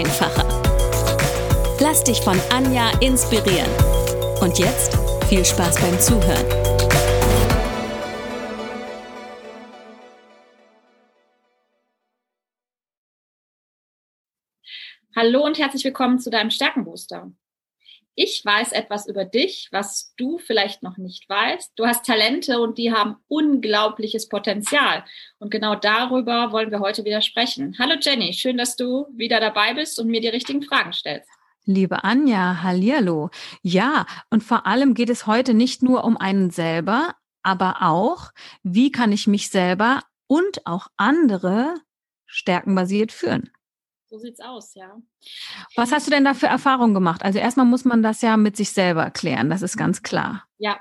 einfacher. 0.00 0.46
Lass 1.78 2.02
dich 2.04 2.20
von 2.22 2.38
Anja 2.50 2.90
inspirieren. 3.00 3.70
Und 4.40 4.58
jetzt 4.58 4.96
viel 5.28 5.44
Spaß 5.44 5.78
beim 5.80 5.98
Zuhören. 6.00 6.46
Hallo 15.14 15.44
und 15.44 15.58
herzlich 15.58 15.84
willkommen 15.84 16.18
zu 16.18 16.30
deinem 16.30 16.50
Stärkenbooster 16.50 17.30
ich 18.22 18.44
weiß 18.44 18.72
etwas 18.72 19.06
über 19.06 19.24
dich, 19.24 19.68
was 19.72 20.12
du 20.18 20.36
vielleicht 20.36 20.82
noch 20.82 20.98
nicht 20.98 21.26
weißt. 21.26 21.72
Du 21.76 21.86
hast 21.86 22.04
Talente 22.04 22.60
und 22.60 22.76
die 22.76 22.92
haben 22.92 23.16
unglaubliches 23.28 24.28
Potenzial. 24.28 25.04
Und 25.38 25.50
genau 25.50 25.74
darüber 25.74 26.52
wollen 26.52 26.70
wir 26.70 26.80
heute 26.80 27.06
wieder 27.06 27.22
sprechen. 27.22 27.76
Hallo 27.78 27.94
Jenny, 27.98 28.34
schön, 28.34 28.58
dass 28.58 28.76
du 28.76 29.06
wieder 29.16 29.40
dabei 29.40 29.72
bist 29.72 29.98
und 29.98 30.08
mir 30.08 30.20
die 30.20 30.28
richtigen 30.28 30.60
Fragen 30.60 30.92
stellst. 30.92 31.30
Liebe 31.64 32.04
Anja, 32.04 32.62
hallihallo. 32.62 33.30
Ja, 33.62 34.04
und 34.28 34.42
vor 34.42 34.66
allem 34.66 34.92
geht 34.92 35.08
es 35.08 35.26
heute 35.26 35.54
nicht 35.54 35.82
nur 35.82 36.04
um 36.04 36.18
einen 36.18 36.50
selber, 36.50 37.14
aber 37.42 37.76
auch, 37.80 38.32
wie 38.62 38.92
kann 38.92 39.12
ich 39.12 39.28
mich 39.28 39.48
selber 39.48 40.02
und 40.26 40.66
auch 40.66 40.88
andere 40.98 41.74
stärkenbasiert 42.26 43.12
führen. 43.12 43.50
So 44.10 44.18
sieht's 44.18 44.40
aus, 44.40 44.74
ja. 44.74 45.00
Was 45.76 45.92
hast 45.92 46.08
du 46.08 46.10
denn 46.10 46.24
da 46.24 46.34
für 46.34 46.48
Erfahrungen 46.48 46.94
gemacht? 46.94 47.22
Also 47.22 47.38
erstmal 47.38 47.66
muss 47.66 47.84
man 47.84 48.02
das 48.02 48.22
ja 48.22 48.36
mit 48.36 48.56
sich 48.56 48.72
selber 48.72 49.04
erklären, 49.04 49.50
das 49.50 49.62
ist 49.62 49.76
ganz 49.76 50.02
klar. 50.02 50.44
Ja. 50.58 50.80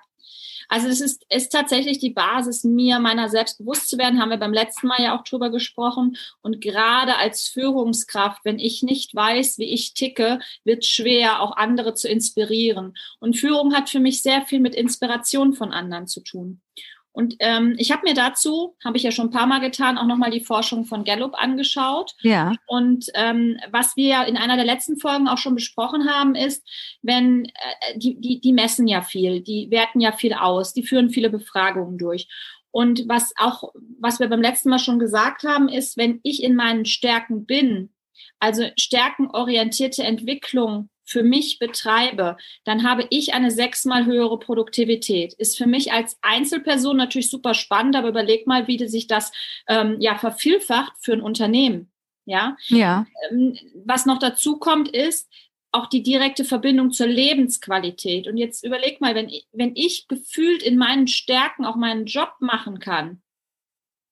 Also 0.67 0.87
es 0.87 0.99
ist, 1.01 1.25
ist 1.29 1.49
tatsächlich 1.51 1.97
die 1.97 2.11
Basis, 2.11 2.63
mir 2.63 2.99
meiner 2.99 3.29
selbst 3.29 3.57
bewusst 3.57 3.89
zu 3.89 3.97
werden, 3.97 4.19
haben 4.19 4.29
wir 4.29 4.37
beim 4.37 4.53
letzten 4.53 4.87
Mal 4.87 5.01
ja 5.01 5.17
auch 5.17 5.23
drüber 5.23 5.49
gesprochen. 5.49 6.15
Und 6.41 6.61
gerade 6.61 7.17
als 7.17 7.47
Führungskraft, 7.47 8.45
wenn 8.45 8.59
ich 8.59 8.83
nicht 8.83 9.15
weiß, 9.15 9.57
wie 9.57 9.73
ich 9.73 9.93
ticke, 9.93 10.39
wird 10.63 10.85
schwer, 10.85 11.41
auch 11.41 11.57
andere 11.57 11.95
zu 11.95 12.07
inspirieren. 12.07 12.95
Und 13.19 13.37
Führung 13.37 13.73
hat 13.73 13.89
für 13.89 13.99
mich 13.99 14.21
sehr 14.21 14.43
viel 14.43 14.59
mit 14.59 14.75
Inspiration 14.75 15.53
von 15.53 15.71
anderen 15.71 16.05
zu 16.05 16.21
tun. 16.21 16.61
Und 17.11 17.35
ähm, 17.39 17.75
ich 17.77 17.91
habe 17.91 18.03
mir 18.03 18.13
dazu, 18.13 18.75
habe 18.83 18.97
ich 18.97 19.03
ja 19.03 19.11
schon 19.11 19.27
ein 19.27 19.31
paar 19.31 19.47
Mal 19.47 19.59
getan, 19.59 19.97
auch 19.97 20.05
nochmal 20.05 20.31
die 20.31 20.43
Forschung 20.43 20.85
von 20.85 21.03
Gallup 21.03 21.33
angeschaut. 21.35 22.13
Ja. 22.21 22.53
Und 22.67 23.07
ähm, 23.15 23.57
was 23.71 23.95
wir 23.95 24.07
ja 24.07 24.23
in 24.23 24.37
einer 24.37 24.55
der 24.55 24.65
letzten 24.65 24.97
Folgen 24.97 25.27
auch 25.27 25.37
schon 25.37 25.55
besprochen 25.55 26.09
haben, 26.09 26.35
ist, 26.35 26.65
wenn 27.01 27.45
äh, 27.45 27.97
die, 27.97 28.19
die, 28.21 28.39
die 28.39 28.53
messen 28.53 28.87
ja 28.87 29.01
viel, 29.01 29.41
die 29.41 29.69
werten 29.71 29.99
ja 29.99 30.11
viel 30.11 30.33
aus, 30.33 30.73
die 30.73 30.83
führen 30.83 31.09
viele 31.09 31.29
Befragungen 31.29 31.97
durch. 31.97 32.27
Und 32.71 33.05
was 33.07 33.33
auch, 33.37 33.73
was 33.99 34.19
wir 34.19 34.27
beim 34.27 34.41
letzten 34.41 34.69
Mal 34.69 34.79
schon 34.79 34.99
gesagt 34.99 35.43
haben, 35.43 35.67
ist, 35.67 35.97
wenn 35.97 36.19
ich 36.23 36.43
in 36.43 36.55
meinen 36.55 36.85
Stärken 36.85 37.45
bin, 37.45 37.89
also 38.39 38.65
stärkenorientierte 38.77 40.03
Entwicklung 40.03 40.89
für 41.09 41.23
mich 41.23 41.57
betreibe, 41.57 42.37
dann 42.65 42.83
habe 42.83 43.07
ich 43.09 43.33
eine 43.33 43.49
sechsmal 43.51 44.05
höhere 44.05 44.37
Produktivität. 44.37 45.33
Ist 45.33 45.57
für 45.57 45.65
mich 45.65 45.91
als 45.91 46.17
Einzelperson 46.21 46.97
natürlich 46.97 47.29
super 47.29 47.53
spannend, 47.53 47.95
aber 47.95 48.09
überleg 48.09 48.45
mal, 48.45 48.67
wie 48.67 48.87
sich 48.87 49.07
das 49.07 49.31
ähm, 49.67 49.97
ja 49.99 50.17
vervielfacht 50.17 50.93
für 51.01 51.13
ein 51.13 51.21
Unternehmen. 51.21 51.91
Ja. 52.25 52.55
Ja. 52.67 53.07
Ähm, 53.31 53.57
was 53.85 54.05
noch 54.05 54.19
dazu 54.19 54.57
kommt, 54.57 54.89
ist, 54.89 55.27
auch 55.71 55.87
die 55.87 56.03
direkte 56.03 56.45
Verbindung 56.45 56.91
zur 56.91 57.07
Lebensqualität. 57.07 58.27
Und 58.27 58.37
jetzt 58.37 58.63
überleg 58.63 59.01
mal, 59.01 59.15
wenn 59.15 59.29
ich, 59.29 59.47
wenn 59.51 59.75
ich 59.75 60.07
gefühlt 60.07 60.63
in 60.63 60.77
meinen 60.77 61.07
Stärken 61.07 61.65
auch 61.65 61.75
meinen 61.75 62.05
Job 62.05 62.33
machen 62.39 62.79
kann 62.79 63.21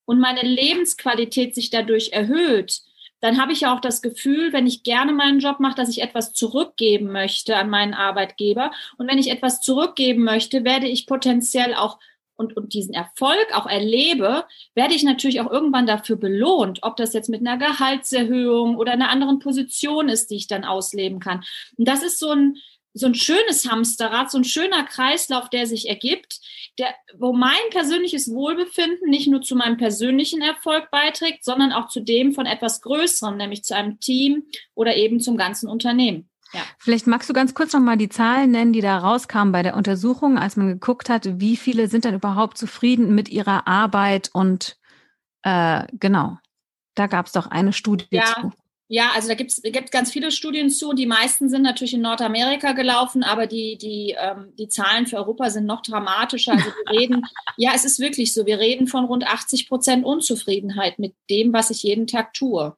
und 0.06 0.20
meine 0.20 0.44
Lebensqualität 0.44 1.56
sich 1.56 1.70
dadurch 1.70 2.12
erhöht, 2.12 2.82
dann 3.20 3.42
habe 3.42 3.52
ich 3.52 3.62
ja 3.62 3.76
auch 3.76 3.82
das 3.82 4.02
Gefühl, 4.02 4.54
wenn 4.54 4.68
ich 4.68 4.84
gerne 4.84 5.14
meinen 5.14 5.40
Job 5.40 5.60
mache, 5.60 5.76
dass 5.76 5.90
ich 5.90 6.02
etwas 6.02 6.34
zurückgeben 6.34 7.12
möchte 7.12 7.58
an 7.58 7.70
meinen 7.70 7.94
Arbeitgeber. 7.94 8.72
Und 8.98 9.10
wenn 9.10 9.18
ich 9.18 9.32
etwas 9.32 9.62
zurückgeben 9.62 10.24
möchte, 10.24 10.64
werde 10.64 10.88
ich 10.88 11.08
potenziell 11.08 11.74
auch 11.74 12.00
und, 12.38 12.56
und 12.56 12.74
diesen 12.74 12.94
Erfolg 12.94 13.48
auch 13.54 13.66
erlebe, 13.66 14.46
werde 14.76 14.94
ich 14.94 15.04
natürlich 15.04 15.42
auch 15.42 15.52
irgendwann 15.52 15.88
dafür 15.88 16.18
belohnt, 16.18 16.80
ob 16.84 16.96
das 16.96 17.14
jetzt 17.14 17.30
mit 17.30 17.42
einer 17.42 17.58
Gehaltserhöhung 17.58 18.78
oder 18.78 18.92
einer 18.92 19.10
anderen 19.10 19.40
Position 19.40 20.08
ist, 20.08 20.30
die 20.30 20.36
ich 20.36 20.48
dann 20.48 20.64
ausleben 20.64 21.20
kann. 21.20 21.44
Und 21.78 21.88
das 21.88 22.04
ist 22.04 22.20
so 22.20 22.30
ein, 22.30 22.58
so 22.98 23.06
ein 23.06 23.16
schönes 23.16 23.70
Hamsterrad, 23.70 24.32
so 24.32 24.38
ein 24.38 24.44
schöner 24.44 24.84
Kreislauf, 24.84 25.50
der 25.50 25.68
sich 25.68 25.88
ergibt, 25.88 26.40
der, 26.78 26.88
wo 27.18 27.34
mein 27.34 27.58
persönliches 27.72 28.32
Wohlbefinden 28.32 29.10
nicht 29.10 29.28
nur 29.28 29.42
zu 29.42 29.56
meinem 29.56 29.78
persönlichen 29.78 30.42
Erfolg 30.42 30.92
beiträgt, 30.92 31.44
sondern 31.44 31.72
auch 31.72 31.88
zu 31.88 32.02
dem 32.02 32.34
von 32.34 32.46
etwas 32.46 32.82
Größerem, 32.82 33.38
nämlich 33.38 33.64
zu 33.64 33.76
einem 33.76 34.00
Team 34.00 34.44
oder 34.76 34.96
eben 34.96 35.20
zum 35.20 35.38
ganzen 35.38 35.70
Unternehmen. 35.70 36.30
Ja. 36.54 36.62
Vielleicht 36.78 37.08
magst 37.08 37.30
du 37.30 37.34
ganz 37.34 37.54
kurz 37.54 37.74
noch 37.74 37.82
mal 37.82 37.98
die 37.98 38.10
Zahlen 38.10 38.52
nennen, 38.52 38.74
die 38.74 38.82
da 38.82 38.98
rauskamen 38.98 39.52
bei 39.52 39.64
der 39.64 39.76
Untersuchung, 39.76 40.38
als 40.38 40.56
man 40.56 40.68
geguckt 40.68 41.10
hat, 41.10 41.40
wie 41.40 41.58
viele 41.58 41.88
sind 41.88 42.06
dann 42.06 42.16
überhaupt 42.16 42.58
zufrieden 42.58 43.16
mit 43.16 43.30
ihrer 43.30 43.68
Arbeit 43.68 44.30
und 44.34 44.78
äh, 45.42 45.86
genau, 45.94 46.38
da 46.96 47.08
gab 47.08 47.26
es 47.26 47.34
doch 47.34 47.48
eine 47.48 47.74
Studie 47.74 48.06
ja, 48.12 48.24
zu. 48.24 48.52
Ja, 48.90 49.12
also 49.14 49.28
da 49.28 49.34
gibt 49.34 49.52
es 49.52 49.62
gibt 49.62 49.92
ganz 49.92 50.12
viele 50.12 50.32
Studien 50.32 50.70
zu. 50.70 50.94
Die 50.94 51.06
meisten 51.06 51.50
sind 51.50 51.62
natürlich 51.62 51.94
in 51.94 52.02
Nordamerika 52.02 52.72
gelaufen, 52.72 53.24
aber 53.24 53.46
die, 53.46 53.78
die, 53.78 54.16
ähm, 54.18 54.54
die 54.58 54.70
Zahlen 54.70 55.08
für 55.08 55.18
Europa 55.18 55.50
sind 55.50 55.66
noch 55.66 55.82
dramatischer. 55.82 56.54
Also 56.54 56.66
wir 56.66 57.00
reden, 57.00 57.22
ja, 57.58 57.72
es 57.76 57.84
ist 57.84 58.00
wirklich 58.00 58.34
so, 58.34 58.46
wir 58.46 58.60
reden 58.60 58.88
von 58.88 59.06
rund 59.06 59.28
80 59.28 59.68
Prozent 59.68 60.06
Unzufriedenheit 60.06 61.00
mit 61.00 61.16
dem, 61.30 61.52
was 61.52 61.70
ich 61.70 61.84
jeden 61.84 62.08
Tag 62.08 62.34
tue. 62.34 62.78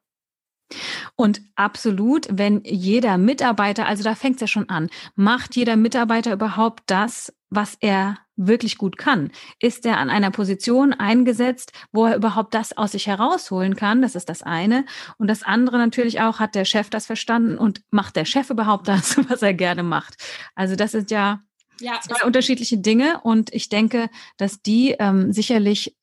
Und 1.16 1.42
absolut, 1.56 2.28
wenn 2.32 2.62
jeder 2.64 3.18
Mitarbeiter, 3.18 3.86
also 3.86 4.04
da 4.04 4.16
fängt 4.16 4.36
es 4.36 4.42
ja 4.42 4.48
schon 4.48 4.70
an, 4.70 4.90
macht 5.16 5.56
jeder 5.56 5.76
Mitarbeiter 5.76 6.34
überhaupt 6.34 6.84
das, 6.88 7.34
was 7.50 7.76
er 7.80 8.18
wirklich 8.36 8.78
gut 8.78 8.98
kann? 8.98 9.32
Ist 9.60 9.86
er 9.86 9.98
an 9.98 10.10
einer 10.10 10.32
Position 10.32 10.94
eingesetzt, 10.94 11.74
wo 11.92 12.06
er 12.06 12.16
überhaupt 12.16 12.54
das 12.54 12.78
aus 12.78 12.94
sich 12.94 13.08
herausholen 13.08 13.76
kann? 13.76 14.02
Das 14.02 14.16
ist 14.16 14.30
das 14.30 14.44
eine. 14.44 14.86
Und 15.18 15.28
das 15.28 15.44
andere 15.44 15.78
natürlich 15.78 16.22
auch, 16.22 16.40
hat 16.40 16.56
der 16.56 16.66
Chef 16.66 16.90
das 16.90 17.06
verstanden 17.06 17.58
und 17.58 17.82
macht 17.92 18.16
der 18.16 18.26
Chef 18.26 18.50
überhaupt 18.50 18.88
das, 18.88 19.18
was 19.30 19.42
er 19.42 19.54
gerne 19.54 19.84
macht? 19.84 20.16
Also 20.56 20.76
das 20.76 20.92
sind 20.92 21.12
ja, 21.12 21.42
ja 21.82 22.00
zwei 22.02 22.26
unterschiedliche 22.26 22.78
Dinge 22.78 23.20
und 23.24 23.54
ich 23.54 23.68
denke, 23.68 24.10
dass 24.38 24.62
die 24.62 24.96
ähm, 25.00 25.34
sicherlich 25.34 25.96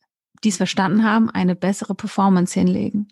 dies 0.45 0.59
verstanden 0.59 1.05
haben, 1.05 1.31
eine 1.31 1.57
bessere 1.57 1.95
Performance 1.95 2.59
hinlegen 2.59 3.09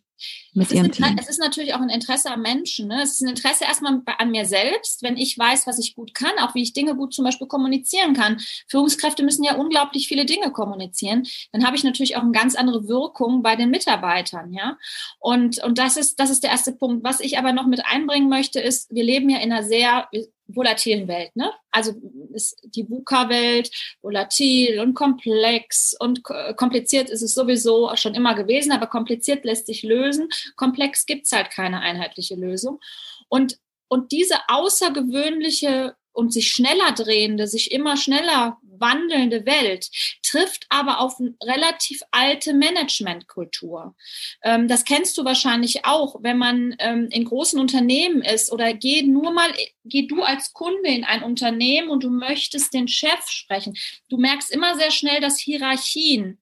mit 0.53 0.69
es 0.69 0.73
ihrem 0.73 0.87
ist, 0.87 0.97
Team. 0.97 1.17
Es 1.19 1.29
ist 1.29 1.41
natürlich 1.41 1.75
auch 1.75 1.81
ein 1.81 1.89
Interesse 1.89 2.31
am 2.31 2.43
Menschen. 2.43 2.89
Ne? 2.89 3.03
Es 3.03 3.13
ist 3.13 3.23
ein 3.23 3.29
Interesse 3.29 3.65
erstmal 3.65 4.03
an 4.19 4.31
mir 4.31 4.47
selbst, 4.47 5.03
wenn 5.03 5.17
ich 5.17 5.39
weiß, 5.39 5.67
was 5.67 5.79
ich 5.79 5.95
gut 5.95 6.15
kann, 6.15 6.33
auch 6.41 6.55
wie 6.55 6.63
ich 6.63 6.73
Dinge 6.73 6.95
gut 6.95 7.15
zum 7.15 7.25
Beispiel 7.25 7.47
kommunizieren 7.47 8.15
kann. 8.15 8.41
Führungskräfte 8.69 9.23
müssen 9.23 9.45
ja 9.45 9.57
unglaublich 9.57 10.09
viele 10.09 10.25
Dinge 10.25 10.51
kommunizieren. 10.53 11.25
Dann 11.53 11.67
habe 11.67 11.77
ich 11.77 11.85
natürlich 11.85 12.17
auch 12.17 12.23
eine 12.23 12.33
ganz 12.33 12.55
andere 12.55 12.89
Wirkung 12.89 13.43
bei 13.43 13.57
den 13.57 13.71
Mitarbeitern. 13.71 14.53
Ja? 14.53 14.79
Und, 15.19 15.63
und 15.63 15.79
das, 15.79 15.97
ist, 15.97 16.21
das 16.21 16.31
ist 16.31 16.43
der 16.43 16.51
erste 16.51 16.73
Punkt. 16.73 17.05
Was 17.05 17.21
ich 17.21 17.39
aber 17.39 17.53
noch 17.53 17.67
mit 17.67 17.85
einbringen 17.85 18.29
möchte, 18.29 18.61
ist, 18.61 18.95
wir 18.95 19.05
leben 19.05 19.29
ja 19.29 19.39
in 19.39 19.53
einer 19.53 19.65
sehr, 19.65 20.09
volatilen 20.47 21.09
Welt. 21.09 21.35
Ne? 21.37 21.51
Also 21.71 21.93
ist 22.33 22.59
die 22.65 22.89
VUCA-Welt 22.89 23.71
volatil 24.03 24.81
und 24.81 24.95
komplex 24.95 25.95
und 25.99 26.23
kompliziert 26.57 27.11
ist 27.11 27.23
es 27.23 27.35
sowieso 27.35 27.95
schon 27.97 28.15
immer 28.15 28.35
gewesen, 28.35 28.73
aber 28.73 28.87
kompliziert 28.87 29.45
lässt 29.45 29.67
sich 29.67 29.83
lösen. 29.83 30.29
Komplex 30.57 31.07
gibt 31.07 31.27
es 31.27 31.33
halt 31.33 31.51
keine 31.51 31.81
einheitliche 31.81 32.35
Lösung. 32.35 32.81
Und, 33.29 33.59
und 33.89 34.13
diese 34.13 34.37
außergewöhnliche 34.49 35.95
und 36.15 36.33
sich 36.33 36.51
schneller 36.51 36.93
drehende, 36.93 37.47
sich 37.47 37.73
immer 37.73 37.97
schneller 37.97 38.59
wandelnde 38.79 39.47
Welt 39.47 39.91
trifft 40.23 40.67
aber 40.69 41.01
auf 41.01 41.21
eine 41.21 41.35
relativ 41.43 42.03
alte 42.11 42.55
Managementkultur. 42.55 43.95
Ähm, 44.43 44.69
das 44.69 44.85
kennst 44.85 45.17
du 45.19 45.25
wahrscheinlich 45.25 45.85
auch, 45.85 46.17
wenn 46.23 46.39
man 46.39 46.75
ähm, 46.79 47.09
in 47.11 47.25
großen 47.25 47.59
Unternehmen 47.61 48.23
ist 48.23 48.51
oder 48.51 48.75
geh 48.75 49.03
nur 49.03 49.33
mal, 49.33 49.51
geh 49.85 50.07
du 50.07 50.23
als 50.23 50.53
Kunde 50.53 50.89
in 50.89 51.05
ein 51.05 51.23
Unternehmen 51.23 51.89
und 51.89 52.05
du 52.05 52.11
möchtest 52.11 52.75
den 52.75 52.89
Chef 52.89 53.29
sprechen. 53.29 53.77
Du 54.09 54.17
merkst 54.17 54.51
immer 54.51 54.77
sehr 54.77 54.91
schnell, 54.91 55.21
dass 55.21 55.39
Hierarchien 55.39 56.39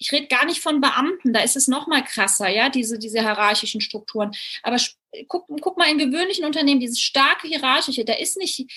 ich 0.00 0.12
rede 0.12 0.28
gar 0.28 0.46
nicht 0.46 0.60
von 0.60 0.80
Beamten, 0.80 1.32
da 1.32 1.40
ist 1.40 1.56
es 1.56 1.66
noch 1.66 1.88
mal 1.88 2.04
krasser, 2.04 2.48
ja, 2.48 2.68
diese, 2.68 2.98
diese 2.98 3.18
hierarchischen 3.18 3.80
Strukturen. 3.80 4.30
Aber 4.62 4.76
guck, 5.26 5.46
guck 5.60 5.76
mal 5.76 5.90
in 5.90 5.98
gewöhnlichen 5.98 6.44
Unternehmen, 6.44 6.78
dieses 6.80 7.00
starke 7.00 7.48
Hierarchische, 7.48 8.04
da 8.04 8.14
ist 8.14 8.36
nicht 8.36 8.70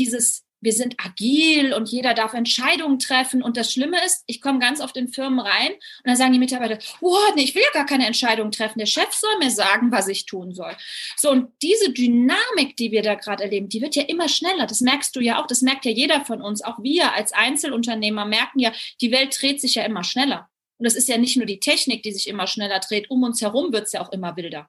dieses 0.00 0.44
wir 0.60 0.72
sind 0.72 0.96
agil 0.98 1.72
und 1.72 1.88
jeder 1.88 2.14
darf 2.14 2.34
Entscheidungen 2.34 2.98
treffen. 2.98 3.42
Und 3.42 3.56
das 3.56 3.72
Schlimme 3.72 3.96
ist, 4.04 4.22
ich 4.26 4.40
komme 4.40 4.58
ganz 4.58 4.80
oft 4.80 4.96
in 4.96 5.08
Firmen 5.08 5.40
rein 5.40 5.72
und 5.72 6.04
dann 6.04 6.16
sagen 6.16 6.32
die 6.32 6.38
Mitarbeiter, 6.38 6.78
oh, 7.00 7.16
nee, 7.34 7.44
ich 7.44 7.54
will 7.54 7.62
ja 7.62 7.72
gar 7.72 7.86
keine 7.86 8.06
Entscheidungen 8.06 8.52
treffen. 8.52 8.78
Der 8.78 8.86
Chef 8.86 9.12
soll 9.12 9.38
mir 9.38 9.50
sagen, 9.50 9.90
was 9.90 10.08
ich 10.08 10.26
tun 10.26 10.52
soll. 10.52 10.76
So, 11.16 11.30
und 11.30 11.50
diese 11.62 11.92
Dynamik, 11.92 12.76
die 12.76 12.92
wir 12.92 13.02
da 13.02 13.14
gerade 13.14 13.44
erleben, 13.44 13.68
die 13.68 13.80
wird 13.80 13.96
ja 13.96 14.02
immer 14.02 14.28
schneller. 14.28 14.66
Das 14.66 14.80
merkst 14.80 15.16
du 15.16 15.20
ja 15.20 15.42
auch, 15.42 15.46
das 15.46 15.62
merkt 15.62 15.84
ja 15.84 15.92
jeder 15.92 16.24
von 16.24 16.42
uns. 16.42 16.62
Auch 16.62 16.82
wir 16.82 17.14
als 17.14 17.32
Einzelunternehmer 17.32 18.26
merken 18.26 18.58
ja, 18.58 18.72
die 19.00 19.12
Welt 19.12 19.36
dreht 19.40 19.60
sich 19.60 19.76
ja 19.76 19.84
immer 19.84 20.04
schneller. 20.04 20.48
Und 20.78 20.84
das 20.84 20.94
ist 20.94 21.08
ja 21.08 21.18
nicht 21.18 21.36
nur 21.36 21.46
die 21.46 21.60
Technik, 21.60 22.02
die 22.02 22.12
sich 22.12 22.28
immer 22.28 22.46
schneller 22.46 22.80
dreht, 22.80 23.10
um 23.10 23.22
uns 23.22 23.40
herum 23.40 23.72
wird 23.72 23.84
es 23.84 23.92
ja 23.92 24.00
auch 24.00 24.12
immer 24.12 24.36
wilder. 24.36 24.68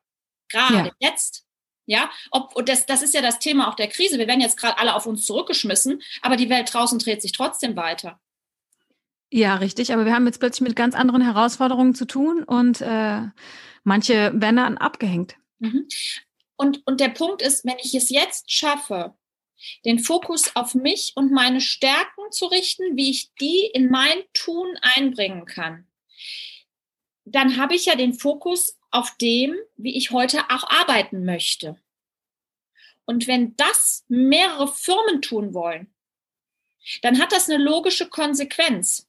Gerade 0.50 0.76
ja. 0.76 0.92
jetzt 1.00 1.46
ja, 1.92 2.10
ob, 2.32 2.56
und 2.56 2.70
das, 2.70 2.86
das 2.86 3.02
ist 3.02 3.14
ja 3.14 3.22
das 3.22 3.40
Thema 3.40 3.68
auch 3.68 3.76
der 3.76 3.90
Krise. 3.90 4.18
Wir 4.18 4.28
werden 4.28 4.40
jetzt 4.40 4.58
gerade 4.58 4.78
alle 4.78 4.96
auf 4.96 5.06
uns 5.06 5.26
zurückgeschmissen, 5.26 6.02
aber 6.22 6.38
die 6.38 6.50
Welt 6.50 6.74
draußen 6.74 6.98
dreht 7.00 7.22
sich 7.22 7.34
trotzdem 7.34 7.76
weiter. 7.76 8.18
Ja, 9.30 9.56
richtig. 9.56 9.92
Aber 9.92 10.06
wir 10.06 10.14
haben 10.14 10.26
jetzt 10.26 10.40
plötzlich 10.40 10.66
mit 10.68 10.78
ganz 10.78 10.96
anderen 10.96 11.22
Herausforderungen 11.22 11.94
zu 11.94 12.06
tun 12.06 12.44
und 12.44 12.80
äh, 12.80 13.24
manche 13.84 14.32
werden 14.34 14.56
dann 14.56 14.78
abgehängt. 14.78 15.36
Mhm. 15.60 15.88
Und, 16.56 16.82
und 16.86 17.02
der 17.02 17.10
Punkt 17.10 17.42
ist, 17.42 17.66
wenn 17.66 17.78
ich 17.84 17.94
es 17.94 18.10
jetzt 18.10 18.52
schaffe, 18.52 19.14
den 19.84 20.00
Fokus 20.00 20.56
auf 20.56 20.74
mich 20.76 21.12
und 21.16 21.32
meine 21.32 21.60
Stärken 21.60 22.32
zu 22.32 22.46
richten, 22.46 22.96
wie 22.96 23.12
ich 23.12 23.34
die 23.36 23.70
in 23.74 23.90
mein 23.90 24.18
Tun 24.34 24.68
einbringen 24.82 25.46
kann, 25.46 25.88
dann 27.36 27.58
habe 27.58 27.76
ich 27.76 27.86
ja 27.86 27.96
den 27.96 28.14
Fokus 28.14 28.78
auf 28.92 29.16
dem, 29.18 29.56
wie 29.78 29.96
ich 29.98 30.12
heute 30.12 30.40
auch 30.50 30.70
arbeiten 30.70 31.24
möchte. 31.24 31.78
Und 33.06 33.28
wenn 33.28 33.56
das 33.56 34.06
mehrere 34.08 34.68
Firmen 34.68 35.22
tun 35.22 35.54
wollen, 35.54 35.94
dann 37.02 37.20
hat 37.20 37.32
das 37.32 37.50
eine 37.50 37.64
logische 37.64 38.10
Konsequenz. 38.10 39.08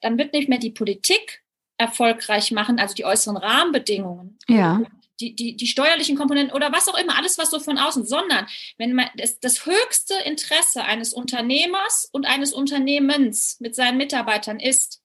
Dann 0.00 0.18
wird 0.18 0.32
nicht 0.32 0.48
mehr 0.48 0.58
die 0.58 0.70
Politik 0.70 1.42
erfolgreich 1.78 2.50
machen, 2.50 2.78
also 2.78 2.94
die 2.94 3.04
äußeren 3.04 3.36
Rahmenbedingungen, 3.36 4.38
ja. 4.48 4.82
die, 5.20 5.34
die, 5.34 5.56
die 5.56 5.66
steuerlichen 5.66 6.16
Komponenten 6.16 6.54
oder 6.54 6.72
was 6.72 6.88
auch 6.88 6.98
immer, 6.98 7.16
alles 7.16 7.38
was 7.38 7.50
so 7.50 7.60
von 7.60 7.78
außen, 7.78 8.06
sondern 8.06 8.46
wenn 8.78 8.92
man 8.92 9.08
das, 9.16 9.40
das 9.40 9.66
höchste 9.66 10.14
Interesse 10.24 10.84
eines 10.84 11.12
Unternehmers 11.12 12.08
und 12.12 12.26
eines 12.26 12.52
Unternehmens 12.52 13.58
mit 13.60 13.74
seinen 13.74 13.96
Mitarbeitern 13.96 14.60
ist, 14.60 15.01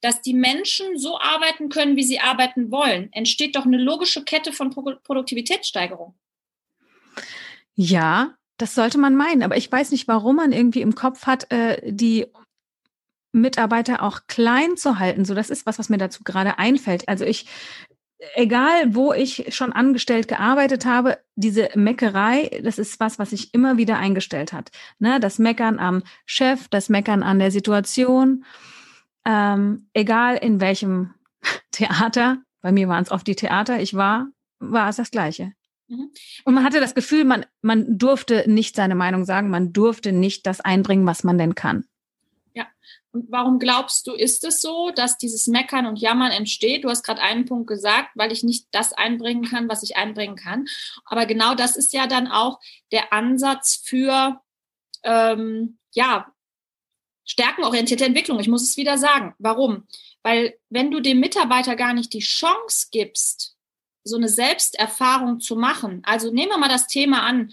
dass 0.00 0.22
die 0.22 0.34
Menschen 0.34 0.98
so 0.98 1.18
arbeiten 1.18 1.68
können, 1.68 1.96
wie 1.96 2.04
sie 2.04 2.20
arbeiten 2.20 2.70
wollen, 2.70 3.12
entsteht 3.12 3.56
doch 3.56 3.66
eine 3.66 3.78
logische 3.78 4.24
Kette 4.24 4.52
von 4.52 4.70
Pro 4.70 4.94
Produktivitätssteigerung. 5.02 6.14
Ja, 7.74 8.34
das 8.56 8.74
sollte 8.74 8.98
man 8.98 9.14
meinen, 9.14 9.42
aber 9.42 9.56
ich 9.56 9.70
weiß 9.70 9.92
nicht, 9.92 10.08
warum 10.08 10.36
man 10.36 10.52
irgendwie 10.52 10.82
im 10.82 10.94
Kopf 10.94 11.26
hat, 11.26 11.50
äh, 11.52 11.80
die 11.84 12.26
Mitarbeiter 13.32 14.02
auch 14.02 14.22
klein 14.26 14.76
zu 14.76 14.98
halten. 14.98 15.24
So, 15.24 15.34
das 15.34 15.50
ist 15.50 15.66
was, 15.66 15.78
was 15.78 15.88
mir 15.88 15.98
dazu 15.98 16.24
gerade 16.24 16.58
einfällt. 16.58 17.08
Also 17.08 17.24
ich, 17.24 17.46
egal 18.34 18.94
wo 18.94 19.12
ich 19.12 19.54
schon 19.54 19.72
angestellt 19.72 20.28
gearbeitet 20.28 20.86
habe, 20.86 21.18
diese 21.36 21.68
Meckerei, 21.74 22.60
das 22.64 22.78
ist 22.78 23.00
was, 23.00 23.18
was 23.18 23.30
sich 23.30 23.54
immer 23.54 23.76
wieder 23.76 23.98
eingestellt 23.98 24.52
hat. 24.52 24.70
Ne? 24.98 25.20
Das 25.20 25.38
Meckern 25.38 25.78
am 25.78 26.02
Chef, 26.26 26.68
das 26.68 26.88
Meckern 26.88 27.22
an 27.22 27.38
der 27.38 27.50
Situation 27.50 28.44
ähm, 29.28 29.90
egal 29.92 30.36
in 30.36 30.60
welchem 30.60 31.14
Theater, 31.70 32.38
bei 32.62 32.72
mir 32.72 32.88
waren 32.88 33.04
es 33.04 33.10
oft 33.10 33.26
die 33.26 33.36
Theater, 33.36 33.80
ich 33.80 33.94
war, 33.94 34.28
war 34.58 34.88
es 34.88 34.96
das 34.96 35.10
Gleiche. 35.10 35.52
Mhm. 35.88 36.10
Und 36.44 36.54
man 36.54 36.64
hatte 36.64 36.80
das 36.80 36.94
Gefühl, 36.94 37.24
man, 37.24 37.44
man 37.60 37.98
durfte 37.98 38.50
nicht 38.50 38.74
seine 38.74 38.94
Meinung 38.94 39.24
sagen, 39.24 39.50
man 39.50 39.72
durfte 39.72 40.12
nicht 40.12 40.46
das 40.46 40.60
einbringen, 40.60 41.06
was 41.06 41.24
man 41.24 41.36
denn 41.36 41.54
kann. 41.54 41.84
Ja. 42.54 42.66
Und 43.12 43.30
warum 43.30 43.58
glaubst 43.58 44.06
du, 44.06 44.14
ist 44.14 44.44
es 44.44 44.60
so, 44.60 44.90
dass 44.94 45.18
dieses 45.18 45.46
Meckern 45.46 45.86
und 45.86 46.00
Jammern 46.00 46.32
entsteht? 46.32 46.84
Du 46.84 46.88
hast 46.88 47.02
gerade 47.04 47.22
einen 47.22 47.44
Punkt 47.44 47.68
gesagt, 47.68 48.10
weil 48.14 48.32
ich 48.32 48.42
nicht 48.42 48.68
das 48.70 48.94
einbringen 48.94 49.44
kann, 49.44 49.68
was 49.68 49.82
ich 49.82 49.96
einbringen 49.96 50.36
kann. 50.36 50.66
Aber 51.04 51.26
genau 51.26 51.54
das 51.54 51.76
ist 51.76 51.92
ja 51.92 52.06
dann 52.06 52.28
auch 52.28 52.60
der 52.92 53.12
Ansatz 53.12 53.82
für 53.84 54.40
ähm, 55.04 55.78
ja, 55.92 56.32
stärkenorientierte 57.28 58.06
Entwicklung. 58.06 58.40
Ich 58.40 58.48
muss 58.48 58.62
es 58.62 58.76
wieder 58.76 58.98
sagen. 58.98 59.34
Warum? 59.38 59.86
Weil 60.22 60.58
wenn 60.70 60.90
du 60.90 61.00
dem 61.00 61.20
Mitarbeiter 61.20 61.76
gar 61.76 61.92
nicht 61.92 62.12
die 62.12 62.20
Chance 62.20 62.88
gibst, 62.90 63.54
so 64.02 64.16
eine 64.16 64.28
Selbsterfahrung 64.28 65.38
zu 65.38 65.54
machen, 65.54 66.02
also 66.04 66.32
nehmen 66.32 66.50
wir 66.50 66.58
mal 66.58 66.68
das 66.68 66.86
Thema 66.86 67.22
an, 67.22 67.52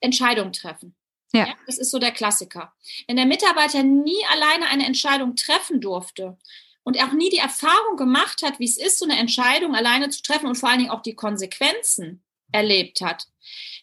Entscheidung 0.00 0.52
treffen. 0.52 0.94
Ja. 1.32 1.46
ja. 1.46 1.54
Das 1.66 1.78
ist 1.78 1.90
so 1.90 1.98
der 1.98 2.12
Klassiker. 2.12 2.72
Wenn 3.08 3.16
der 3.16 3.26
Mitarbeiter 3.26 3.82
nie 3.82 4.22
alleine 4.30 4.66
eine 4.66 4.84
Entscheidung 4.84 5.34
treffen 5.34 5.80
durfte 5.80 6.36
und 6.82 7.02
auch 7.02 7.12
nie 7.12 7.30
die 7.30 7.38
Erfahrung 7.38 7.96
gemacht 7.96 8.42
hat, 8.42 8.58
wie 8.58 8.66
es 8.66 8.76
ist, 8.76 8.98
so 8.98 9.06
eine 9.06 9.18
Entscheidung 9.18 9.74
alleine 9.74 10.10
zu 10.10 10.22
treffen 10.22 10.46
und 10.46 10.56
vor 10.56 10.68
allen 10.68 10.78
Dingen 10.78 10.90
auch 10.90 11.02
die 11.02 11.14
Konsequenzen 11.14 12.22
erlebt 12.52 13.00
hat, 13.00 13.28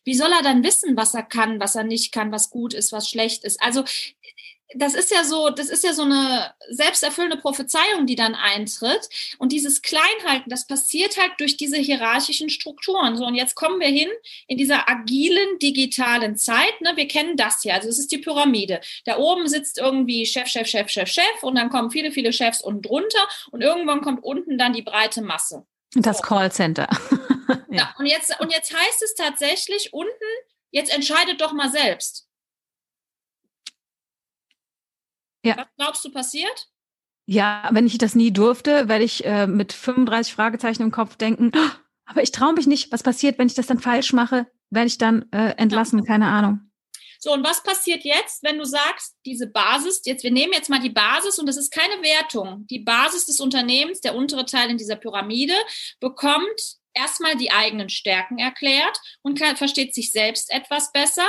wie 0.03 0.13
soll 0.13 0.31
er 0.31 0.43
dann 0.43 0.63
wissen, 0.63 0.95
was 0.95 1.13
er 1.13 1.23
kann, 1.23 1.59
was 1.59 1.75
er 1.75 1.83
nicht 1.83 2.11
kann, 2.11 2.31
was 2.31 2.49
gut 2.49 2.73
ist, 2.73 2.91
was 2.91 3.09
schlecht 3.09 3.43
ist? 3.43 3.61
Also 3.61 3.83
das 4.75 4.93
ist 4.95 5.11
ja 5.11 5.23
so, 5.23 5.49
das 5.49 5.69
ist 5.69 5.83
ja 5.83 5.93
so 5.93 6.03
eine 6.03 6.53
selbsterfüllende 6.69 7.37
Prophezeiung, 7.37 8.05
die 8.05 8.15
dann 8.15 8.35
eintritt. 8.35 9.09
Und 9.37 9.51
dieses 9.51 9.81
Kleinhalten, 9.81 10.49
das 10.49 10.67
passiert 10.67 11.17
halt 11.17 11.31
durch 11.39 11.55
diese 11.55 11.77
hierarchischen 11.77 12.49
Strukturen. 12.49 13.15
So, 13.15 13.25
und 13.25 13.35
jetzt 13.35 13.55
kommen 13.55 13.79
wir 13.79 13.87
hin 13.87 14.09
in 14.47 14.57
dieser 14.57 14.89
agilen, 14.89 15.59
digitalen 15.59 16.35
Zeit. 16.35 16.81
Ne? 16.81 16.91
Wir 16.95 17.07
kennen 17.07 17.37
das 17.37 17.63
ja. 17.63 17.75
Also 17.75 17.87
es 17.87 17.97
ist 17.97 18.11
die 18.11 18.17
Pyramide. 18.17 18.81
Da 19.05 19.17
oben 19.17 19.47
sitzt 19.47 19.77
irgendwie 19.77 20.25
Chef, 20.25 20.47
Chef, 20.47 20.67
Chef, 20.67 20.89
Chef, 20.89 21.09
Chef 21.09 21.43
und 21.43 21.55
dann 21.55 21.69
kommen 21.69 21.89
viele, 21.89 22.11
viele 22.11 22.33
Chefs 22.33 22.61
unten 22.61 22.81
drunter 22.81 23.27
und 23.51 23.61
irgendwann 23.61 24.01
kommt 24.01 24.23
unten 24.23 24.57
dann 24.57 24.73
die 24.73 24.81
breite 24.81 25.21
Masse. 25.21 25.65
Das 25.93 26.21
Callcenter. 26.21 26.89
ja. 27.69 27.77
ja. 27.77 27.95
Und 27.97 28.05
jetzt, 28.05 28.37
und 28.39 28.51
jetzt 28.51 28.73
heißt 28.73 29.01
es 29.01 29.15
tatsächlich 29.15 29.93
unten, 29.93 30.11
jetzt 30.71 30.93
entscheidet 30.93 31.39
doch 31.39 31.53
mal 31.53 31.71
selbst. 31.71 32.26
Ja. 35.47 35.57
Was 35.57 35.67
glaubst 35.77 36.05
du 36.05 36.11
passiert? 36.11 36.67
Ja, 37.25 37.69
wenn 37.71 37.87
ich 37.87 37.97
das 37.97 38.15
nie 38.15 38.31
durfte, 38.31 38.87
werde 38.87 39.03
ich 39.03 39.25
äh, 39.25 39.47
mit 39.47 39.73
35 39.73 40.33
Fragezeichen 40.33 40.83
im 40.83 40.91
Kopf 40.91 41.17
denken, 41.17 41.51
oh, 41.55 41.69
aber 42.05 42.23
ich 42.23 42.31
traue 42.31 42.53
mich 42.53 42.67
nicht. 42.67 42.91
Was 42.91 43.03
passiert, 43.03 43.37
wenn 43.37 43.47
ich 43.47 43.53
das 43.53 43.67
dann 43.67 43.79
falsch 43.79 44.13
mache? 44.13 44.47
Werde 44.69 44.87
ich 44.87 44.97
dann 44.97 45.25
äh, 45.31 45.55
entlassen? 45.57 46.05
Keine 46.05 46.27
Ahnung. 46.27 46.61
So, 47.19 47.33
und 47.33 47.43
was 47.43 47.63
passiert 47.63 48.03
jetzt, 48.05 48.43
wenn 48.43 48.57
du 48.57 48.65
sagst, 48.65 49.15
diese 49.25 49.47
Basis, 49.47 50.01
jetzt, 50.05 50.23
wir 50.23 50.31
nehmen 50.31 50.53
jetzt 50.53 50.69
mal 50.69 50.79
die 50.79 50.91
Basis 50.91 51.39
und 51.39 51.47
das 51.47 51.57
ist 51.57 51.71
keine 51.71 52.01
Wertung. 52.03 52.65
Die 52.67 52.79
Basis 52.79 53.25
des 53.25 53.39
Unternehmens, 53.39 54.01
der 54.01 54.15
untere 54.15 54.45
Teil 54.45 54.69
in 54.69 54.77
dieser 54.77 54.95
Pyramide, 54.95 55.55
bekommt 55.99 56.77
erstmal 56.93 57.35
die 57.35 57.51
eigenen 57.51 57.89
Stärken 57.89 58.37
erklärt 58.37 58.99
und 59.21 59.39
kann, 59.39 59.57
versteht 59.57 59.93
sich 59.93 60.11
selbst 60.11 60.51
etwas 60.51 60.91
besser 60.91 61.27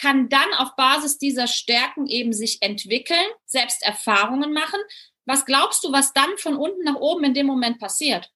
kann 0.00 0.28
dann 0.28 0.54
auf 0.58 0.76
Basis 0.76 1.18
dieser 1.18 1.46
Stärken 1.46 2.06
eben 2.06 2.32
sich 2.32 2.62
entwickeln, 2.62 3.26
selbst 3.46 3.82
Erfahrungen 3.82 4.52
machen. 4.52 4.80
Was 5.26 5.44
glaubst 5.44 5.84
du, 5.84 5.92
was 5.92 6.12
dann 6.12 6.30
von 6.38 6.56
unten 6.56 6.84
nach 6.84 6.96
oben 6.96 7.24
in 7.24 7.34
dem 7.34 7.46
Moment 7.46 7.78
passiert? 7.78 8.30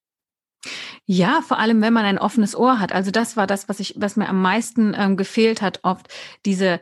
Ja, 1.07 1.42
vor 1.42 1.59
allem, 1.59 1.81
wenn 1.81 1.92
man 1.92 2.04
ein 2.04 2.19
offenes 2.19 2.54
Ohr 2.54 2.78
hat. 2.78 2.92
Also 2.92 3.11
das 3.11 3.37
war 3.37 3.47
das, 3.47 3.69
was 3.69 3.81
ich, 3.81 3.95
was 3.97 4.16
mir 4.16 4.28
am 4.28 4.40
meisten 4.40 4.95
ähm, 4.97 5.16
gefehlt 5.16 5.62
hat, 5.62 5.81
oft 5.83 6.09
diese, 6.47 6.81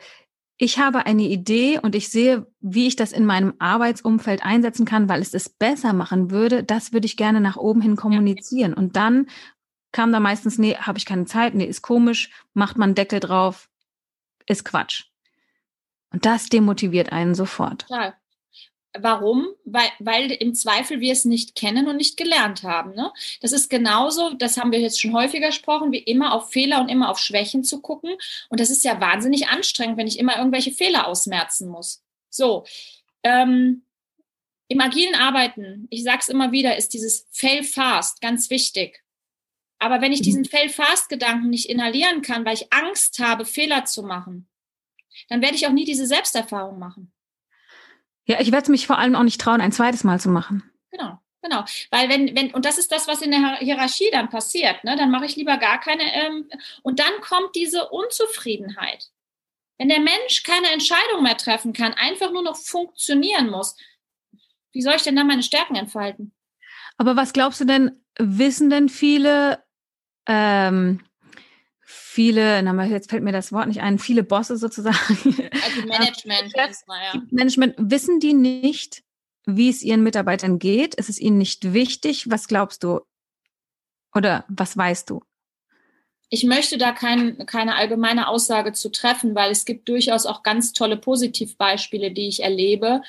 ich 0.58 0.78
habe 0.78 1.06
eine 1.06 1.22
Idee 1.22 1.78
und 1.78 1.94
ich 1.94 2.10
sehe, 2.10 2.46
wie 2.60 2.86
ich 2.86 2.96
das 2.96 3.12
in 3.12 3.24
meinem 3.24 3.54
Arbeitsumfeld 3.58 4.44
einsetzen 4.44 4.84
kann, 4.84 5.08
weil 5.08 5.22
es 5.22 5.32
es 5.32 5.48
besser 5.48 5.94
machen 5.94 6.30
würde. 6.30 6.62
Das 6.62 6.92
würde 6.92 7.06
ich 7.06 7.16
gerne 7.16 7.40
nach 7.40 7.56
oben 7.56 7.80
hin 7.80 7.96
kommunizieren. 7.96 8.74
Und 8.74 8.96
dann 8.96 9.26
kam 9.92 10.12
da 10.12 10.20
meistens, 10.20 10.58
nee, 10.58 10.76
habe 10.76 10.98
ich 10.98 11.06
keine 11.06 11.24
Zeit, 11.24 11.54
nee, 11.54 11.64
ist 11.64 11.80
komisch, 11.80 12.30
macht 12.52 12.76
man 12.76 12.94
Deckel 12.94 13.20
drauf, 13.20 13.69
ist 14.50 14.64
Quatsch. 14.64 15.04
Und 16.12 16.26
das 16.26 16.48
demotiviert 16.48 17.12
einen 17.12 17.34
sofort. 17.34 17.86
Ja. 17.88 18.14
Warum? 18.98 19.46
Weil, 19.64 19.88
weil 20.00 20.32
im 20.32 20.52
Zweifel 20.52 20.98
wir 20.98 21.12
es 21.12 21.24
nicht 21.24 21.54
kennen 21.54 21.86
und 21.86 21.96
nicht 21.96 22.16
gelernt 22.16 22.64
haben. 22.64 22.92
Ne? 22.94 23.12
Das 23.40 23.52
ist 23.52 23.70
genauso, 23.70 24.34
das 24.34 24.56
haben 24.56 24.72
wir 24.72 24.80
jetzt 24.80 25.00
schon 25.00 25.14
häufiger 25.14 25.46
gesprochen, 25.46 25.92
wie 25.92 25.98
immer 25.98 26.34
auf 26.34 26.50
Fehler 26.50 26.80
und 26.80 26.88
immer 26.88 27.08
auf 27.08 27.20
Schwächen 27.20 27.62
zu 27.62 27.80
gucken. 27.80 28.10
Und 28.48 28.58
das 28.58 28.68
ist 28.68 28.82
ja 28.82 29.00
wahnsinnig 29.00 29.48
anstrengend, 29.48 29.96
wenn 29.96 30.08
ich 30.08 30.18
immer 30.18 30.36
irgendwelche 30.36 30.72
Fehler 30.72 31.06
ausmerzen 31.06 31.68
muss. 31.68 32.02
So, 32.30 32.64
ähm, 33.22 33.82
im 34.66 34.80
agilen 34.80 35.14
Arbeiten, 35.14 35.86
ich 35.90 36.02
sage 36.02 36.18
es 36.22 36.28
immer 36.28 36.50
wieder, 36.50 36.76
ist 36.76 36.92
dieses 36.92 37.28
Fail 37.30 37.62
fast 37.62 38.20
ganz 38.20 38.50
wichtig. 38.50 39.04
Aber 39.80 40.00
wenn 40.00 40.12
ich 40.12 40.20
diesen 40.20 40.44
Fail-Fast-Gedanken 40.44 41.48
nicht 41.48 41.68
inhalieren 41.68 42.22
kann, 42.22 42.44
weil 42.44 42.54
ich 42.54 42.72
Angst 42.72 43.18
habe, 43.18 43.44
Fehler 43.44 43.86
zu 43.86 44.02
machen, 44.02 44.46
dann 45.28 45.42
werde 45.42 45.56
ich 45.56 45.66
auch 45.66 45.72
nie 45.72 45.86
diese 45.86 46.06
Selbsterfahrung 46.06 46.78
machen. 46.78 47.12
Ja, 48.26 48.40
ich 48.40 48.52
werde 48.52 48.64
es 48.64 48.68
mich 48.68 48.86
vor 48.86 48.98
allem 48.98 49.16
auch 49.16 49.22
nicht 49.22 49.40
trauen, 49.40 49.60
ein 49.60 49.72
zweites 49.72 50.04
Mal 50.04 50.20
zu 50.20 50.28
machen. 50.28 50.70
Genau. 50.90 51.18
Genau, 51.42 51.64
weil 51.90 52.10
wenn, 52.10 52.36
wenn, 52.36 52.52
und 52.52 52.66
das 52.66 52.76
ist 52.76 52.92
das, 52.92 53.08
was 53.08 53.22
in 53.22 53.30
der 53.30 53.56
Hierarchie 53.60 54.10
dann 54.12 54.28
passiert, 54.28 54.84
ne? 54.84 54.94
dann 54.96 55.10
mache 55.10 55.24
ich 55.24 55.36
lieber 55.36 55.56
gar 55.56 55.80
keine, 55.80 56.02
ähm, 56.12 56.50
und 56.82 56.98
dann 56.98 57.20
kommt 57.22 57.56
diese 57.56 57.88
Unzufriedenheit. 57.88 59.08
Wenn 59.78 59.88
der 59.88 60.00
Mensch 60.00 60.42
keine 60.42 60.70
Entscheidung 60.70 61.22
mehr 61.22 61.38
treffen 61.38 61.72
kann, 61.72 61.94
einfach 61.94 62.30
nur 62.30 62.42
noch 62.42 62.58
funktionieren 62.58 63.48
muss, 63.48 63.74
wie 64.72 64.82
soll 64.82 64.96
ich 64.96 65.02
denn 65.02 65.16
dann 65.16 65.26
meine 65.26 65.42
Stärken 65.42 65.76
entfalten? 65.76 66.34
Aber 66.98 67.16
was 67.16 67.32
glaubst 67.32 67.62
du 67.62 67.64
denn, 67.64 68.04
wissen 68.18 68.68
denn 68.68 68.90
viele, 68.90 69.64
ähm, 70.26 71.00
viele, 71.80 72.62
na, 72.62 72.84
jetzt 72.84 73.10
fällt 73.10 73.22
mir 73.22 73.32
das 73.32 73.52
Wort 73.52 73.68
nicht 73.68 73.80
ein, 73.80 73.98
viele 73.98 74.22
Bosse 74.22 74.56
sozusagen. 74.56 74.96
Also 74.96 75.86
Management. 75.86 76.52
ja. 76.54 77.22
Management, 77.30 77.74
wissen 77.78 78.20
die 78.20 78.34
nicht, 78.34 79.02
wie 79.46 79.70
es 79.70 79.82
ihren 79.82 80.02
Mitarbeitern 80.02 80.58
geht? 80.58 80.94
Ist 80.94 81.08
es 81.08 81.20
ihnen 81.20 81.38
nicht 81.38 81.72
wichtig? 81.72 82.30
Was 82.30 82.48
glaubst 82.48 82.84
du? 82.84 83.00
Oder 84.14 84.44
was 84.48 84.76
weißt 84.76 85.10
du? 85.10 85.22
ich 86.30 86.44
möchte 86.44 86.78
da 86.78 86.92
kein, 86.92 87.44
keine 87.44 87.74
allgemeine 87.74 88.28
Aussage 88.28 88.72
zu 88.72 88.90
treffen, 88.90 89.34
weil 89.34 89.50
es 89.50 89.64
gibt 89.64 89.88
durchaus 89.88 90.26
auch 90.26 90.44
ganz 90.44 90.72
tolle 90.72 90.96
Positivbeispiele, 90.96 92.12
die 92.12 92.28
ich 92.28 92.42
erlebe. 92.42 93.02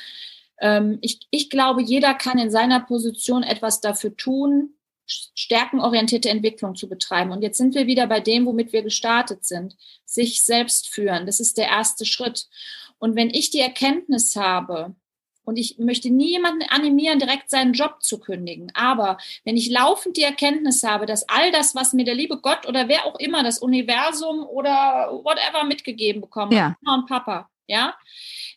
Ähm, 0.60 0.98
ich, 1.02 1.20
ich 1.30 1.52
glaube, 1.52 1.84
jeder 1.84 2.16
kann 2.16 2.40
in 2.40 2.50
seiner 2.50 2.80
Position 2.80 3.44
etwas 3.44 3.80
dafür 3.80 4.18
tun, 4.18 4.74
stärkenorientierte 5.06 6.30
Entwicklung 6.30 6.76
zu 6.76 6.88
betreiben. 6.88 7.32
Und 7.32 7.42
jetzt 7.42 7.58
sind 7.58 7.76
wir 7.76 7.88
wieder 7.88 8.08
bei 8.08 8.20
dem, 8.20 8.46
womit 8.46 8.74
wir 8.74 8.84
gestartet 8.84 9.46
sind. 9.46 9.76
Sich 10.06 10.44
selbst 10.44 10.90
führen. 10.90 11.26
Das 11.26 11.40
ist 11.40 11.58
der 11.58 11.68
erste 11.68 12.06
Schritt. 12.06 12.48
Und 13.00 13.16
wenn 13.16 13.30
ich 13.30 13.50
die 13.50 13.60
Erkenntnis 13.60 14.36
habe, 14.36 14.96
und 15.44 15.58
ich 15.58 15.80
möchte 15.80 16.10
nie 16.10 16.32
jemanden 16.32 16.64
animieren, 16.70 17.20
direkt 17.20 17.50
seinen 17.50 17.74
Job 17.74 18.04
zu 18.04 18.20
kündigen. 18.20 18.72
Aber 18.76 19.18
wenn 19.44 19.58
ich 19.58 19.70
laufend 19.70 20.18
die 20.18 20.24
Erkenntnis 20.24 20.84
habe, 20.84 21.06
dass 21.06 21.28
all 21.28 21.52
das, 21.52 21.76
was 21.76 21.94
mir 21.94 22.06
der 22.06 22.16
liebe 22.16 22.38
Gott 22.38 22.68
oder 22.68 22.88
wer 22.88 23.06
auch 23.06 23.20
immer, 23.20 23.44
das 23.44 23.60
Universum 23.60 24.46
oder 24.46 25.10
whatever 25.24 25.64
mitgegeben 25.66 26.22
bekommen, 26.22 26.52
ja. 26.52 26.76
Mama 26.82 27.02
und 27.02 27.08
Papa, 27.08 27.50
ja, 27.72 27.96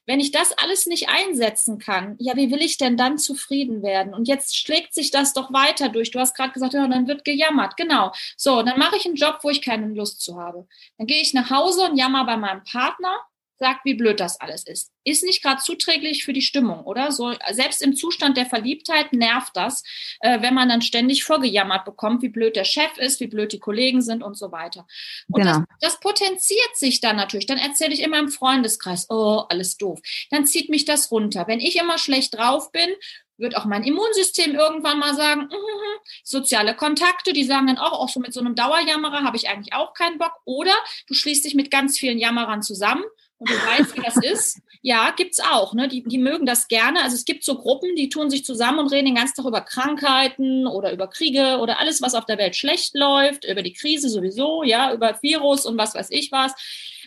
wenn 0.06 0.20
ich 0.20 0.32
das 0.32 0.52
alles 0.52 0.86
nicht 0.86 1.08
einsetzen 1.08 1.78
kann, 1.78 2.16
ja, 2.18 2.36
wie 2.36 2.50
will 2.50 2.60
ich 2.60 2.76
denn 2.76 2.96
dann 2.96 3.16
zufrieden 3.16 3.82
werden? 3.82 4.12
Und 4.12 4.28
jetzt 4.28 4.56
schlägt 4.56 4.92
sich 4.92 5.10
das 5.10 5.32
doch 5.32 5.52
weiter 5.52 5.88
durch. 5.88 6.10
Du 6.10 6.18
hast 6.18 6.36
gerade 6.36 6.52
gesagt, 6.52 6.74
ja, 6.74 6.86
dann 6.86 7.08
wird 7.08 7.24
gejammert. 7.24 7.76
Genau. 7.76 8.12
So, 8.36 8.62
dann 8.62 8.78
mache 8.78 8.96
ich 8.96 9.06
einen 9.06 9.14
Job, 9.14 9.38
wo 9.42 9.48
ich 9.50 9.62
keine 9.62 9.86
Lust 9.88 10.20
zu 10.20 10.38
habe. 10.38 10.66
Dann 10.98 11.06
gehe 11.06 11.22
ich 11.22 11.32
nach 11.32 11.50
Hause 11.50 11.88
und 11.88 11.96
jammer 11.96 12.26
bei 12.26 12.36
meinem 12.36 12.64
Partner 12.64 13.18
sagt, 13.58 13.84
wie 13.84 13.94
blöd 13.94 14.20
das 14.20 14.40
alles 14.40 14.66
ist. 14.66 14.90
Ist 15.04 15.22
nicht 15.22 15.42
gerade 15.42 15.60
zuträglich 15.60 16.24
für 16.24 16.32
die 16.32 16.42
Stimmung, 16.42 16.84
oder? 16.84 17.12
So, 17.12 17.32
selbst 17.52 17.82
im 17.82 17.94
Zustand 17.94 18.36
der 18.36 18.46
Verliebtheit 18.46 19.12
nervt 19.12 19.56
das, 19.56 19.82
äh, 20.20 20.40
wenn 20.42 20.54
man 20.54 20.68
dann 20.68 20.82
ständig 20.82 21.24
vorgejammert 21.24 21.84
bekommt, 21.84 22.22
wie 22.22 22.28
blöd 22.28 22.56
der 22.56 22.64
Chef 22.64 22.96
ist, 22.98 23.20
wie 23.20 23.26
blöd 23.26 23.52
die 23.52 23.60
Kollegen 23.60 24.02
sind 24.02 24.22
und 24.22 24.36
so 24.36 24.50
weiter. 24.50 24.86
Und 25.28 25.42
genau. 25.42 25.62
das, 25.80 25.92
das 25.92 26.00
potenziert 26.00 26.76
sich 26.76 27.00
dann 27.00 27.16
natürlich. 27.16 27.46
Dann 27.46 27.58
erzähle 27.58 27.94
ich 27.94 28.02
immer 28.02 28.18
im 28.18 28.28
Freundeskreis, 28.28 29.06
oh, 29.08 29.44
alles 29.48 29.76
doof. 29.76 30.00
Dann 30.30 30.46
zieht 30.46 30.68
mich 30.68 30.84
das 30.84 31.10
runter. 31.10 31.44
Wenn 31.46 31.60
ich 31.60 31.76
immer 31.76 31.98
schlecht 31.98 32.36
drauf 32.36 32.72
bin, 32.72 32.90
wird 33.36 33.56
auch 33.56 33.64
mein 33.64 33.82
Immunsystem 33.82 34.54
irgendwann 34.54 34.98
mal 34.98 35.14
sagen, 35.14 35.42
mm 35.42 35.54
-hmm, 35.54 35.98
soziale 36.22 36.74
Kontakte, 36.74 37.32
die 37.32 37.44
sagen 37.44 37.66
dann 37.66 37.78
auch, 37.78 37.92
auch 37.92 38.08
so 38.08 38.20
mit 38.20 38.32
so 38.32 38.40
einem 38.40 38.54
Dauerjammerer 38.54 39.24
habe 39.24 39.36
ich 39.36 39.48
eigentlich 39.48 39.74
auch 39.74 39.92
keinen 39.94 40.18
Bock. 40.18 40.32
Oder 40.44 40.72
du 41.08 41.14
schließt 41.14 41.44
dich 41.44 41.54
mit 41.54 41.70
ganz 41.70 41.98
vielen 41.98 42.18
Jammerern 42.18 42.62
zusammen 42.62 43.04
und 43.44 43.50
du 43.50 43.54
weißt, 43.54 43.96
wie 43.96 44.02
das 44.02 44.16
ist. 44.16 44.60
Ja, 44.82 45.12
gibt's 45.16 45.40
auch. 45.40 45.74
Ne? 45.74 45.88
Die, 45.88 46.02
die 46.02 46.18
mögen 46.18 46.46
das 46.46 46.68
gerne. 46.68 47.02
Also 47.02 47.16
es 47.16 47.24
gibt 47.24 47.44
so 47.44 47.56
Gruppen, 47.56 47.94
die 47.96 48.08
tun 48.08 48.30
sich 48.30 48.44
zusammen 48.44 48.78
und 48.78 48.92
reden 48.92 49.06
den 49.06 49.14
ganzen 49.14 49.36
Tag 49.36 49.46
über 49.46 49.60
Krankheiten 49.60 50.66
oder 50.66 50.92
über 50.92 51.08
Kriege 51.08 51.58
oder 51.58 51.80
alles, 51.80 52.02
was 52.02 52.14
auf 52.14 52.26
der 52.26 52.38
Welt 52.38 52.56
schlecht 52.56 52.94
läuft, 52.94 53.44
über 53.44 53.62
die 53.62 53.72
Krise 53.72 54.08
sowieso, 54.08 54.62
ja, 54.62 54.92
über 54.92 55.18
Virus 55.22 55.66
und 55.66 55.78
was 55.78 55.94
weiß 55.94 56.08
ich 56.10 56.32
was. 56.32 56.54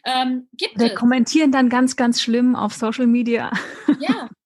Ähm, 0.06 0.48
gibt 0.54 0.80
Wir 0.80 0.94
es. 0.94 0.96
kommentieren 0.96 1.52
dann 1.52 1.70
ganz, 1.70 1.96
ganz 1.96 2.22
schlimm 2.22 2.56
auf 2.56 2.74
Social 2.74 3.08
Media. 3.08 3.52
Ja, 4.00 4.30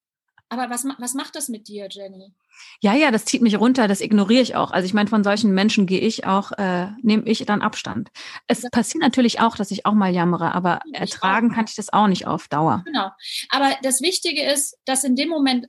aber 0.51 0.70
was, 0.70 0.86
was 0.98 1.13
macht 1.13 1.36
das 1.36 1.48
mit 1.48 1.70
dir, 1.70 1.88
Jenny? 1.89 2.34
Ja, 2.81 2.93
ja, 2.93 3.10
das 3.10 3.24
zieht 3.24 3.41
mich 3.41 3.58
runter, 3.58 3.88
das 3.88 4.01
ignoriere 4.01 4.41
ich 4.41 4.55
auch. 4.55 4.72
Also 4.72 4.86
ich 4.86 4.93
meine, 4.93 5.10
von 5.10 5.24
solchen 5.24 5.53
Menschen 5.53 5.88
gehe 5.88 6.01
ich 6.01 6.25
auch, 6.25 6.51
äh, 6.51 6.88
nehme 7.01 7.24
ich 7.24 7.46
dann 7.46 7.62
Abstand. 7.62 8.10
Es 8.48 8.63
ja. 8.63 8.70
passiert 8.70 9.01
natürlich 9.01 9.39
auch, 9.39 9.55
dass 9.55 9.72
ich 9.72 9.86
auch 9.86 9.93
mal 9.93 10.13
jammere, 10.13 10.53
aber 10.53 10.81
ertragen 10.91 11.51
auch. 11.51 11.55
kann 11.55 11.65
ich 11.70 11.75
das 11.75 11.93
auch 11.93 12.08
nicht 12.08 12.27
auf 12.27 12.50
Dauer. 12.50 12.84
Genau. 12.86 13.12
Aber 13.50 13.77
das 13.81 14.01
Wichtige 14.01 14.43
ist, 14.43 14.77
dass 14.84 15.05
in 15.05 15.15
dem 15.15 15.29
Moment 15.29 15.67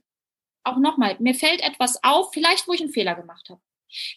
auch 0.65 0.77
nochmal, 0.77 1.15
mir 1.19 1.33
fällt 1.33 1.61
etwas 1.61 2.03
auf, 2.03 2.33
vielleicht 2.33 2.67
wo 2.67 2.73
ich 2.73 2.81
einen 2.81 2.91
Fehler 2.91 3.15
gemacht 3.15 3.47
habe. 3.49 3.61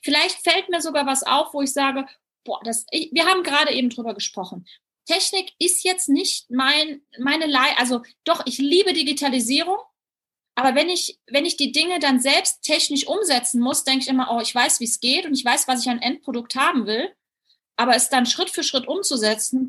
Vielleicht 0.03 0.43
fällt 0.43 0.69
mir 0.69 0.81
sogar 0.81 1.07
was 1.07 1.23
auf, 1.23 1.55
wo 1.55 1.63
ich 1.63 1.73
sage, 1.73 2.07
boah, 2.45 2.61
das, 2.65 2.87
ich, 2.91 3.11
wir 3.13 3.27
haben 3.27 3.45
gerade 3.45 3.73
eben 3.73 3.91
drüber 3.91 4.15
gesprochen. 4.15 4.67
Technik 5.05 5.53
ist 5.61 5.85
jetzt 5.85 6.09
nicht 6.09 6.51
mein, 6.51 7.03
meine 7.21 7.47
Leih, 7.47 7.77
also 7.77 8.03
doch, 8.25 8.43
ich 8.47 8.59
liebe 8.59 8.93
Digitalisierung, 8.93 9.79
aber 10.57 10.75
wenn 10.75 10.89
ich, 10.89 11.19
wenn 11.27 11.45
ich 11.45 11.59
die 11.59 11.71
Dinge 11.71 11.99
dann 11.99 12.19
selbst 12.19 12.63
technisch 12.63 13.07
umsetzen 13.07 13.61
muss, 13.61 13.85
denke 13.85 14.05
ich 14.05 14.09
immer, 14.09 14.29
oh, 14.33 14.41
ich 14.41 14.55
weiß, 14.55 14.81
wie 14.81 14.85
es 14.85 15.01
geht 15.01 15.27
und 15.27 15.35
ich 15.35 15.45
weiß, 15.45 15.69
was 15.69 15.83
ich 15.83 15.91
an 15.91 16.01
Endprodukt 16.01 16.57
haben 16.57 16.87
will. 16.87 17.11
Aber 17.77 17.95
es 17.95 18.09
dann 18.09 18.25
Schritt 18.25 18.49
für 18.49 18.63
Schritt 18.63 18.89
umzusetzen, 18.89 19.69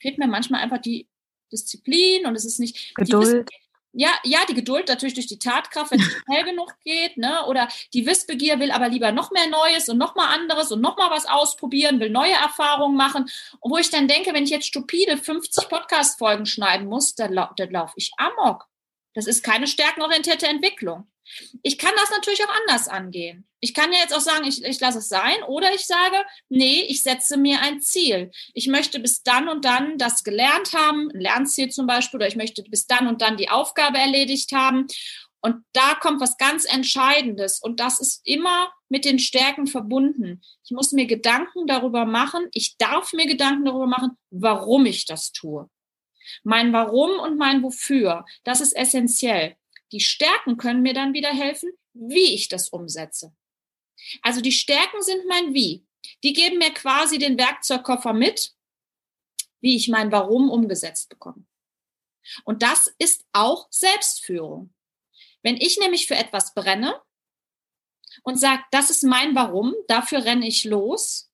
fehlt 0.00 0.16
mir 0.16 0.28
manchmal 0.28 0.62
einfach 0.62 0.78
die 0.78 1.06
Disziplin 1.52 2.24
und 2.24 2.34
es 2.34 2.46
ist 2.46 2.58
nicht 2.58 2.94
Geduld. 2.94 3.50
ja, 3.92 4.08
ja, 4.24 4.38
die 4.48 4.54
Geduld 4.54 4.88
natürlich 4.88 5.12
durch 5.12 5.26
die 5.26 5.38
Tatkraft, 5.38 5.90
wenn 5.90 6.00
es 6.00 6.06
schnell 6.06 6.44
genug 6.44 6.74
geht, 6.82 7.18
ne? 7.18 7.44
Oder 7.46 7.68
die 7.92 8.06
Wissbegier 8.06 8.58
will 8.60 8.70
aber 8.70 8.88
lieber 8.88 9.12
noch 9.12 9.30
mehr 9.30 9.46
Neues 9.48 9.90
und 9.90 9.98
noch 9.98 10.14
mal 10.14 10.32
anderes 10.32 10.72
und 10.72 10.80
noch 10.80 10.96
mal 10.96 11.10
was 11.10 11.26
ausprobieren, 11.26 12.00
will 12.00 12.08
neue 12.08 12.32
Erfahrungen 12.32 12.96
machen. 12.96 13.30
Und 13.60 13.70
wo 13.70 13.76
ich 13.76 13.90
dann 13.90 14.08
denke, 14.08 14.32
wenn 14.32 14.44
ich 14.44 14.50
jetzt 14.50 14.68
stupide 14.68 15.18
50 15.18 15.68
Podcast-Folgen 15.68 16.46
schneiden 16.46 16.86
muss, 16.86 17.14
dann, 17.14 17.34
lau 17.34 17.50
dann 17.58 17.70
laufe 17.70 17.92
ich 17.96 18.10
amok. 18.16 18.71
Das 19.14 19.26
ist 19.26 19.42
keine 19.42 19.66
stärkenorientierte 19.66 20.46
Entwicklung. 20.46 21.06
Ich 21.62 21.78
kann 21.78 21.92
das 21.96 22.10
natürlich 22.10 22.42
auch 22.44 22.54
anders 22.60 22.88
angehen. 22.88 23.46
Ich 23.60 23.74
kann 23.74 23.92
ja 23.92 24.00
jetzt 24.00 24.14
auch 24.14 24.20
sagen, 24.20 24.46
ich, 24.46 24.64
ich 24.64 24.80
lasse 24.80 24.98
es 24.98 25.08
sein 25.08 25.42
oder 25.46 25.72
ich 25.72 25.86
sage, 25.86 26.16
nee, 26.48 26.80
ich 26.88 27.02
setze 27.02 27.36
mir 27.36 27.60
ein 27.60 27.80
Ziel. 27.80 28.32
Ich 28.54 28.66
möchte 28.66 28.98
bis 28.98 29.22
dann 29.22 29.48
und 29.48 29.64
dann 29.64 29.98
das 29.98 30.24
gelernt 30.24 30.72
haben, 30.72 31.10
ein 31.12 31.20
Lernziel 31.20 31.70
zum 31.70 31.86
Beispiel, 31.86 32.18
oder 32.18 32.26
ich 32.26 32.36
möchte 32.36 32.62
bis 32.64 32.86
dann 32.86 33.06
und 33.06 33.22
dann 33.22 33.36
die 33.36 33.50
Aufgabe 33.50 33.98
erledigt 33.98 34.52
haben. 34.52 34.86
Und 35.40 35.64
da 35.72 35.94
kommt 35.94 36.20
was 36.20 36.38
ganz 36.38 36.64
Entscheidendes 36.64 37.60
und 37.60 37.80
das 37.80 38.00
ist 38.00 38.20
immer 38.24 38.72
mit 38.88 39.04
den 39.04 39.18
Stärken 39.18 39.66
verbunden. 39.66 40.40
Ich 40.64 40.70
muss 40.70 40.92
mir 40.92 41.06
Gedanken 41.06 41.66
darüber 41.66 42.04
machen, 42.04 42.46
ich 42.52 42.76
darf 42.78 43.12
mir 43.12 43.26
Gedanken 43.26 43.64
darüber 43.64 43.86
machen, 43.86 44.10
warum 44.30 44.86
ich 44.86 45.04
das 45.04 45.32
tue. 45.32 45.68
Mein 46.42 46.72
Warum 46.72 47.18
und 47.20 47.36
mein 47.36 47.62
Wofür, 47.62 48.24
das 48.44 48.60
ist 48.60 48.72
essentiell. 48.72 49.56
Die 49.92 50.00
Stärken 50.00 50.56
können 50.56 50.82
mir 50.82 50.94
dann 50.94 51.14
wieder 51.14 51.30
helfen, 51.30 51.70
wie 51.92 52.34
ich 52.34 52.48
das 52.48 52.68
umsetze. 52.70 53.34
Also 54.22 54.40
die 54.40 54.52
Stärken 54.52 55.02
sind 55.02 55.26
mein 55.28 55.54
Wie. 55.54 55.86
Die 56.24 56.32
geben 56.32 56.58
mir 56.58 56.72
quasi 56.72 57.18
den 57.18 57.38
Werkzeugkoffer 57.38 58.12
mit, 58.12 58.54
wie 59.60 59.76
ich 59.76 59.88
mein 59.88 60.10
Warum 60.10 60.50
umgesetzt 60.50 61.08
bekomme. 61.08 61.44
Und 62.44 62.62
das 62.62 62.92
ist 62.98 63.24
auch 63.32 63.68
Selbstführung. 63.70 64.72
Wenn 65.42 65.56
ich 65.56 65.78
nämlich 65.78 66.06
für 66.06 66.14
etwas 66.14 66.54
brenne 66.54 67.00
und 68.22 68.38
sage, 68.38 68.62
das 68.70 68.90
ist 68.90 69.02
mein 69.02 69.34
Warum, 69.34 69.74
dafür 69.88 70.24
renne 70.24 70.46
ich 70.46 70.64
los, 70.64 71.31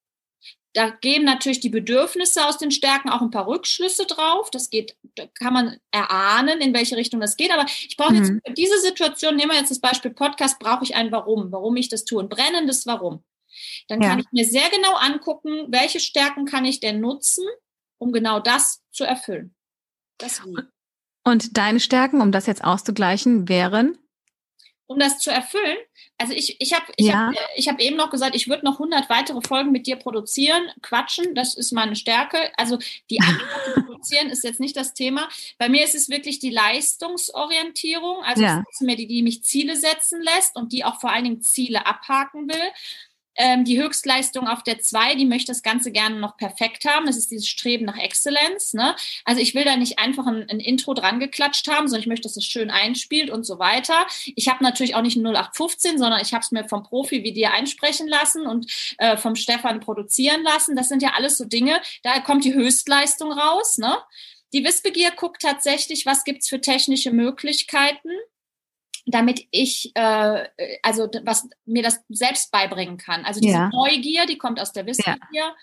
da 0.74 0.90
geben 0.90 1.24
natürlich 1.24 1.60
die 1.60 1.70
Bedürfnisse 1.70 2.46
aus 2.46 2.58
den 2.58 2.70
Stärken 2.70 3.08
auch 3.08 3.22
ein 3.22 3.30
paar 3.30 3.46
Rückschlüsse 3.46 4.06
drauf. 4.06 4.50
Das 4.50 4.70
geht, 4.70 4.96
da 5.14 5.26
kann 5.26 5.52
man 5.52 5.76
erahnen, 5.90 6.60
in 6.60 6.74
welche 6.74 6.96
Richtung 6.96 7.20
das 7.20 7.36
geht. 7.36 7.50
Aber 7.52 7.66
ich 7.66 7.96
brauche 7.96 8.14
jetzt 8.14 8.30
mhm. 8.30 8.40
diese 8.56 8.78
Situation, 8.80 9.36
nehmen 9.36 9.50
wir 9.50 9.58
jetzt 9.58 9.70
das 9.70 9.80
Beispiel 9.80 10.10
Podcast, 10.10 10.58
brauche 10.58 10.84
ich 10.84 10.94
ein 10.94 11.10
Warum, 11.10 11.50
warum 11.52 11.76
ich 11.76 11.88
das 11.88 12.04
tue, 12.04 12.22
ein 12.22 12.28
brennendes 12.28 12.86
Warum. 12.86 13.24
Dann 13.88 14.00
kann 14.00 14.18
ja. 14.18 14.24
ich 14.24 14.32
mir 14.32 14.44
sehr 14.44 14.68
genau 14.70 14.94
angucken, 14.94 15.66
welche 15.68 16.00
Stärken 16.00 16.44
kann 16.44 16.64
ich 16.64 16.80
denn 16.80 17.00
nutzen, 17.00 17.44
um 17.98 18.12
genau 18.12 18.38
das 18.38 18.82
zu 18.92 19.04
erfüllen. 19.04 19.54
Das 20.18 20.42
Und 21.24 21.56
deine 21.56 21.80
Stärken, 21.80 22.20
um 22.20 22.30
das 22.30 22.46
jetzt 22.46 22.62
auszugleichen, 22.62 23.48
wären? 23.48 23.98
Um 24.88 24.98
das 24.98 25.18
zu 25.18 25.30
erfüllen. 25.30 25.76
Also 26.16 26.32
ich, 26.32 26.60
ich 26.60 26.72
habe 26.72 26.86
ich 26.96 27.06
ja. 27.06 27.28
hab, 27.28 27.34
ich 27.54 27.68
hab 27.68 27.78
eben 27.78 27.96
noch 27.96 28.10
gesagt, 28.10 28.34
ich 28.34 28.48
würde 28.48 28.64
noch 28.64 28.80
100 28.80 29.08
weitere 29.08 29.40
Folgen 29.42 29.70
mit 29.70 29.86
dir 29.86 29.96
produzieren, 29.96 30.62
quatschen, 30.82 31.34
das 31.34 31.54
ist 31.54 31.72
meine 31.72 31.94
Stärke. 31.94 32.38
Also 32.56 32.78
die 33.10 33.20
Antwort 33.20 33.64
zu 33.64 33.82
produzieren 33.84 34.30
ist 34.30 34.42
jetzt 34.44 34.60
nicht 34.60 34.76
das 34.76 34.94
Thema. 34.94 35.28
Bei 35.58 35.68
mir 35.68 35.84
ist 35.84 35.94
es 35.94 36.08
wirklich 36.08 36.38
die 36.38 36.50
Leistungsorientierung, 36.50 38.24
also 38.24 38.42
ja. 38.42 38.64
mir 38.80 38.96
die, 38.96 39.06
die 39.06 39.22
mich 39.22 39.44
Ziele 39.44 39.76
setzen 39.76 40.22
lässt 40.22 40.56
und 40.56 40.72
die 40.72 40.84
auch 40.84 41.00
vor 41.00 41.12
allen 41.12 41.24
Dingen 41.24 41.42
Ziele 41.42 41.86
abhaken 41.86 42.48
will. 42.48 42.72
Ähm, 43.38 43.64
die 43.64 43.80
Höchstleistung 43.80 44.48
auf 44.48 44.62
der 44.64 44.80
2, 44.80 45.14
die 45.14 45.24
möchte 45.24 45.52
das 45.52 45.62
Ganze 45.62 45.92
gerne 45.92 46.16
noch 46.16 46.36
perfekt 46.36 46.84
haben. 46.84 47.06
Das 47.06 47.16
ist 47.16 47.30
dieses 47.30 47.48
Streben 47.48 47.84
nach 47.84 47.96
Exzellenz. 47.96 48.74
Ne? 48.74 48.96
Also 49.24 49.40
ich 49.40 49.54
will 49.54 49.64
da 49.64 49.76
nicht 49.76 49.98
einfach 49.98 50.26
ein, 50.26 50.46
ein 50.50 50.60
Intro 50.60 50.92
dran 50.92 51.20
geklatscht 51.20 51.68
haben, 51.68 51.86
sondern 51.86 52.02
ich 52.02 52.08
möchte, 52.08 52.28
dass 52.28 52.36
es 52.36 52.44
schön 52.44 52.70
einspielt 52.70 53.30
und 53.30 53.44
so 53.44 53.58
weiter. 53.58 54.06
Ich 54.34 54.48
habe 54.48 54.64
natürlich 54.64 54.96
auch 54.96 55.02
nicht 55.02 55.16
ein 55.16 55.24
0815, 55.24 55.98
sondern 55.98 56.20
ich 56.20 56.34
habe 56.34 56.42
es 56.42 56.50
mir 56.50 56.68
vom 56.68 56.82
Profi 56.82 57.22
wie 57.22 57.32
dir 57.32 57.52
einsprechen 57.52 58.08
lassen 58.08 58.46
und 58.46 58.66
äh, 58.98 59.16
vom 59.16 59.36
Stefan 59.36 59.80
produzieren 59.80 60.42
lassen. 60.42 60.74
Das 60.76 60.88
sind 60.88 61.02
ja 61.02 61.12
alles 61.16 61.38
so 61.38 61.44
Dinge, 61.44 61.80
da 62.02 62.18
kommt 62.20 62.44
die 62.44 62.54
Höchstleistung 62.54 63.32
raus. 63.32 63.78
Ne? 63.78 63.96
Die 64.52 64.64
Wissbegier 64.64 65.12
guckt 65.12 65.42
tatsächlich, 65.42 66.06
was 66.06 66.24
gibt's 66.24 66.48
für 66.48 66.60
technische 66.60 67.12
Möglichkeiten 67.12 68.10
damit 69.10 69.46
ich 69.50 69.92
äh, 69.94 70.48
also 70.82 71.08
was 71.24 71.48
mir 71.64 71.82
das 71.82 72.00
selbst 72.08 72.50
beibringen 72.52 72.96
kann. 72.98 73.24
Also 73.24 73.40
diese 73.40 73.54
ja. 73.54 73.70
Neugier, 73.70 74.26
die 74.26 74.38
kommt 74.38 74.60
aus 74.60 74.72
der 74.72 74.86
Wissbegier. 74.86 75.18
Ja. 75.32 75.54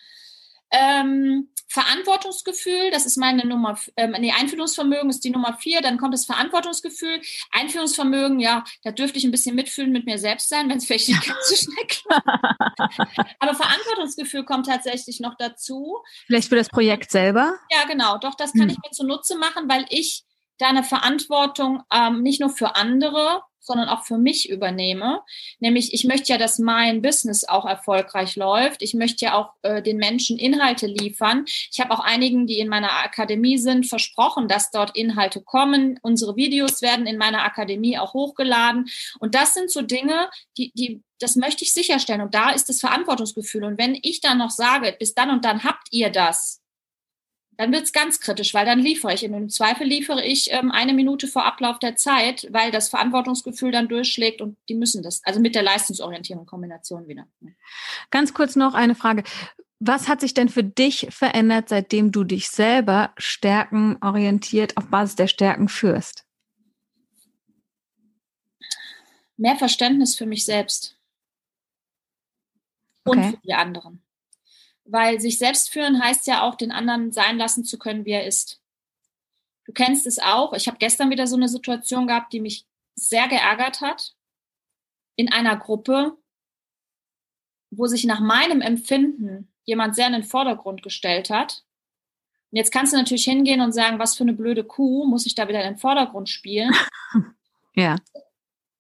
Ähm, 0.71 1.49
Verantwortungsgefühl, 1.67 2.89
das 2.91 3.05
ist 3.05 3.17
meine 3.17 3.45
Nummer, 3.45 3.77
ähm, 3.97 4.15
nee, 4.19 4.31
Einfühlungsvermögen 4.31 5.09
ist 5.09 5.23
die 5.23 5.29
Nummer 5.29 5.57
vier, 5.57 5.81
dann 5.81 5.97
kommt 5.97 6.13
das 6.13 6.25
Verantwortungsgefühl. 6.25 7.21
Einfühlungsvermögen, 7.51 8.39
ja, 8.39 8.63
da 8.83 8.91
dürfte 8.91 9.17
ich 9.17 9.25
ein 9.25 9.31
bisschen 9.31 9.55
mitfühlen 9.55 9.91
mit 9.91 10.05
mir 10.05 10.17
selbst 10.17 10.49
sein, 10.49 10.69
wenn 10.69 10.77
es 10.77 10.85
vielleicht 10.85 11.09
nicht 11.09 11.25
ganz 11.25 11.49
so 11.49 11.55
schnell 11.55 11.85
klappt. 11.87 13.29
Aber 13.39 13.55
Verantwortungsgefühl 13.55 14.45
kommt 14.45 14.67
tatsächlich 14.67 15.19
noch 15.19 15.35
dazu. 15.37 15.97
Vielleicht 16.27 16.49
für 16.49 16.55
das 16.55 16.69
Projekt 16.69 17.11
selber? 17.11 17.55
Ja, 17.71 17.85
genau, 17.85 18.17
doch, 18.17 18.35
das 18.35 18.53
kann 18.53 18.63
hm. 18.63 18.69
ich 18.69 18.77
mir 18.77 18.91
zunutze 18.91 19.37
machen, 19.37 19.67
weil 19.67 19.85
ich 19.89 20.23
deine 20.57 20.83
Verantwortung 20.83 21.83
ähm, 21.91 22.21
nicht 22.21 22.39
nur 22.39 22.49
für 22.49 22.75
andere, 22.75 23.41
sondern 23.65 23.89
auch 23.89 24.03
für 24.05 24.17
mich 24.17 24.49
übernehme. 24.49 25.21
Nämlich, 25.59 25.93
ich 25.93 26.05
möchte 26.05 26.31
ja, 26.31 26.37
dass 26.37 26.59
mein 26.59 27.01
Business 27.01 27.43
auch 27.43 27.65
erfolgreich 27.65 28.35
läuft. 28.35 28.81
Ich 28.81 28.93
möchte 28.93 29.25
ja 29.25 29.33
auch 29.33 29.53
äh, 29.63 29.81
den 29.81 29.97
Menschen 29.97 30.37
Inhalte 30.37 30.85
liefern. 30.85 31.45
Ich 31.47 31.79
habe 31.79 31.91
auch 31.91 31.99
einigen, 31.99 32.45
die 32.45 32.59
in 32.59 32.69
meiner 32.69 32.91
Akademie 33.03 33.57
sind, 33.57 33.87
versprochen, 33.87 34.47
dass 34.47 34.69
dort 34.69 34.95
Inhalte 34.95 35.41
kommen. 35.41 35.99
Unsere 36.03 36.35
Videos 36.35 36.81
werden 36.81 37.07
in 37.07 37.17
meiner 37.17 37.43
Akademie 37.43 37.97
auch 37.97 38.13
hochgeladen. 38.13 38.87
Und 39.19 39.33
das 39.33 39.55
sind 39.55 39.71
so 39.71 39.81
Dinge, 39.81 40.29
die, 40.57 40.71
die, 40.75 41.01
das 41.19 41.35
möchte 41.35 41.63
ich 41.63 41.73
sicherstellen. 41.73 42.21
Und 42.21 42.35
da 42.35 42.51
ist 42.51 42.69
das 42.69 42.79
Verantwortungsgefühl. 42.79 43.63
Und 43.63 43.79
wenn 43.79 43.97
ich 43.99 44.21
dann 44.21 44.37
noch 44.37 44.51
sage, 44.51 44.95
bis 44.97 45.15
dann 45.15 45.31
und 45.31 45.43
dann 45.43 45.63
habt 45.63 45.87
ihr 45.89 46.11
das, 46.11 46.61
dann 47.57 47.71
wird 47.71 47.83
es 47.83 47.93
ganz 47.93 48.19
kritisch, 48.19 48.53
weil 48.53 48.65
dann 48.65 48.79
liefere 48.79 49.13
ich. 49.13 49.23
Und 49.23 49.33
im 49.33 49.49
Zweifel 49.49 49.87
liefere 49.87 50.23
ich 50.23 50.51
ähm, 50.51 50.71
eine 50.71 50.93
Minute 50.93 51.27
vor 51.27 51.45
Ablauf 51.45 51.79
der 51.79 51.95
Zeit, 51.95 52.47
weil 52.51 52.71
das 52.71 52.89
Verantwortungsgefühl 52.89 53.71
dann 53.71 53.87
durchschlägt 53.87 54.41
und 54.41 54.57
die 54.69 54.75
müssen 54.75 55.03
das. 55.03 55.21
Also 55.23 55.39
mit 55.39 55.55
der 55.55 55.63
Leistungsorientierung 55.63 56.45
Kombination 56.45 57.07
wieder. 57.07 57.27
Ganz 58.11 58.33
kurz 58.33 58.55
noch 58.55 58.73
eine 58.73 58.95
Frage. 58.95 59.23
Was 59.79 60.07
hat 60.07 60.21
sich 60.21 60.33
denn 60.33 60.49
für 60.49 60.63
dich 60.63 61.07
verändert, 61.09 61.69
seitdem 61.69 62.11
du 62.11 62.23
dich 62.23 62.49
selber 62.49 63.13
stärkenorientiert 63.17 64.77
auf 64.77 64.87
Basis 64.87 65.15
der 65.15 65.27
Stärken 65.27 65.67
führst? 65.67 66.25
Mehr 69.37 69.57
Verständnis 69.57 70.15
für 70.15 70.25
mich 70.25 70.45
selbst 70.45 70.97
und 73.03 73.19
okay. 73.19 73.31
für 73.31 73.37
die 73.43 73.53
anderen. 73.53 74.04
Weil 74.85 75.19
sich 75.19 75.39
selbst 75.39 75.71
führen 75.71 76.01
heißt 76.01 76.27
ja 76.27 76.43
auch, 76.43 76.55
den 76.55 76.71
anderen 76.71 77.11
sein 77.11 77.37
lassen 77.37 77.65
zu 77.65 77.77
können, 77.77 78.05
wie 78.05 78.11
er 78.11 78.25
ist. 78.25 78.61
Du 79.65 79.73
kennst 79.73 80.05
es 80.05 80.19
auch. 80.19 80.53
Ich 80.53 80.67
habe 80.67 80.77
gestern 80.77 81.09
wieder 81.09 81.25
so 81.27 81.35
eine 81.35 81.49
Situation 81.49 82.07
gehabt, 82.07 82.31
die 82.33 82.39
mich 82.39 82.65
sehr 82.95 83.27
geärgert 83.27 83.81
hat. 83.81 84.15
In 85.15 85.31
einer 85.31 85.57
Gruppe, 85.57 86.17
wo 87.71 87.87
sich 87.87 88.05
nach 88.05 88.19
meinem 88.19 88.61
Empfinden 88.61 89.51
jemand 89.63 89.95
sehr 89.95 90.07
in 90.07 90.13
den 90.13 90.23
Vordergrund 90.23 90.83
gestellt 90.83 91.29
hat. 91.29 91.63
Und 92.51 92.57
jetzt 92.57 92.71
kannst 92.71 92.93
du 92.93 92.97
natürlich 92.97 93.25
hingehen 93.25 93.61
und 93.61 93.73
sagen, 93.73 93.99
was 93.99 94.15
für 94.15 94.23
eine 94.23 94.33
blöde 94.33 94.63
Kuh, 94.63 95.05
muss 95.05 95.25
ich 95.25 95.35
da 95.35 95.47
wieder 95.47 95.61
in 95.61 95.73
den 95.73 95.77
Vordergrund 95.77 96.29
spielen? 96.29 96.73
ja. 97.75 97.97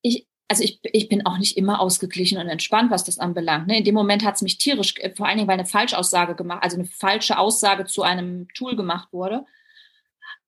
Ich, 0.01 0.27
also 0.47 0.63
ich, 0.63 0.79
ich 0.83 1.09
bin 1.09 1.25
auch 1.25 1.37
nicht 1.37 1.57
immer 1.57 1.79
ausgeglichen 1.79 2.37
und 2.37 2.49
entspannt, 2.49 2.91
was 2.91 3.03
das 3.03 3.19
anbelangt. 3.19 3.67
Ne? 3.67 3.79
In 3.79 3.83
dem 3.83 3.95
Moment 3.95 4.23
hat 4.23 4.35
es 4.35 4.41
mich 4.41 4.57
tierisch, 4.57 4.95
äh, 4.99 5.13
vor 5.15 5.27
allen 5.27 5.37
Dingen, 5.37 5.47
weil 5.47 5.55
eine 5.55 5.65
Falschaussage 5.65 6.35
gemacht, 6.35 6.63
also 6.63 6.77
eine 6.77 6.85
falsche 6.85 7.37
Aussage 7.37 7.85
zu 7.85 8.03
einem 8.03 8.47
Tool 8.53 8.75
gemacht 8.75 9.11
wurde. 9.11 9.45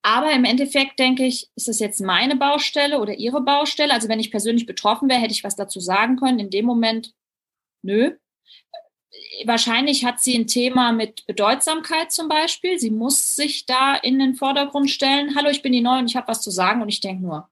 Aber 0.04 0.32
im 0.32 0.46
Endeffekt 0.46 1.00
denke 1.00 1.26
ich, 1.26 1.50
ist 1.56 1.68
das 1.68 1.80
jetzt 1.80 2.00
meine 2.00 2.36
Baustelle 2.36 3.00
oder 3.00 3.16
ihre 3.16 3.42
Baustelle? 3.42 3.94
Also 3.94 4.08
wenn 4.08 4.20
ich 4.20 4.32
persönlich 4.32 4.66
betroffen 4.66 5.10
wäre, 5.10 5.20
hätte 5.20 5.34
ich 5.34 5.44
was 5.44 5.56
dazu 5.56 5.80
sagen 5.80 6.18
können. 6.18 6.40
In 6.40 6.50
dem 6.50 6.66
Moment, 6.66 7.14
nö. 7.82 8.16
Wahrscheinlich 9.46 10.06
hat 10.06 10.22
sie 10.22 10.38
ein 10.38 10.48
Thema 10.48 10.92
mit 10.92 11.26
Bedeutsamkeit 11.26 12.12
zum 12.12 12.30
Beispiel. 12.30 12.80
Sie 12.80 12.92
muss 12.92 13.36
sich 13.36 13.66
da 13.66 13.96
in 13.96 14.20
den 14.20 14.36
Vordergrund 14.36 14.90
stellen. 14.90 15.36
Hallo, 15.36 15.50
ich 15.50 15.64
bin 15.64 15.74
die 15.74 15.82
Neue 15.82 16.00
und 16.00 16.08
ich 16.08 16.16
habe 16.16 16.28
was 16.28 16.42
zu 16.42 16.52
sagen. 16.52 16.82
Und 16.82 16.90
ich 16.90 17.02
denke 17.02 17.24
nur, 17.24 17.50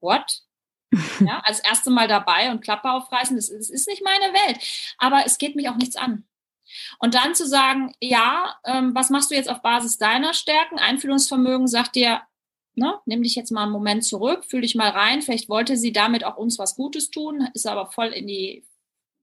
what? 0.00 0.47
Ja, 1.20 1.40
als 1.44 1.60
erste 1.60 1.90
Mal 1.90 2.08
dabei 2.08 2.50
und 2.50 2.62
Klappe 2.62 2.90
aufreißen, 2.90 3.36
das, 3.36 3.48
das 3.50 3.68
ist 3.68 3.88
nicht 3.88 4.02
meine 4.02 4.32
Welt. 4.32 4.58
Aber 4.98 5.24
es 5.26 5.38
geht 5.38 5.54
mich 5.54 5.68
auch 5.68 5.76
nichts 5.76 5.96
an. 5.96 6.24
Und 6.98 7.14
dann 7.14 7.34
zu 7.34 7.46
sagen, 7.46 7.94
ja, 8.00 8.56
ähm, 8.64 8.94
was 8.94 9.10
machst 9.10 9.30
du 9.30 9.34
jetzt 9.34 9.48
auf 9.48 9.62
Basis 9.62 9.98
deiner 9.98 10.34
Stärken? 10.34 10.78
Einfühlungsvermögen 10.78 11.66
sagt 11.66 11.94
dir, 11.94 12.22
ne, 12.74 12.98
nimm 13.06 13.22
dich 13.22 13.34
jetzt 13.34 13.50
mal 13.50 13.64
einen 13.64 13.72
Moment 13.72 14.04
zurück, 14.04 14.44
fühl 14.44 14.62
dich 14.62 14.74
mal 14.74 14.90
rein. 14.90 15.22
Vielleicht 15.22 15.48
wollte 15.48 15.76
sie 15.76 15.92
damit 15.92 16.24
auch 16.24 16.36
uns 16.36 16.58
was 16.58 16.76
Gutes 16.76 17.10
tun, 17.10 17.48
ist 17.54 17.66
aber 17.66 17.86
voll 17.86 18.08
in 18.08 18.26
die, 18.26 18.66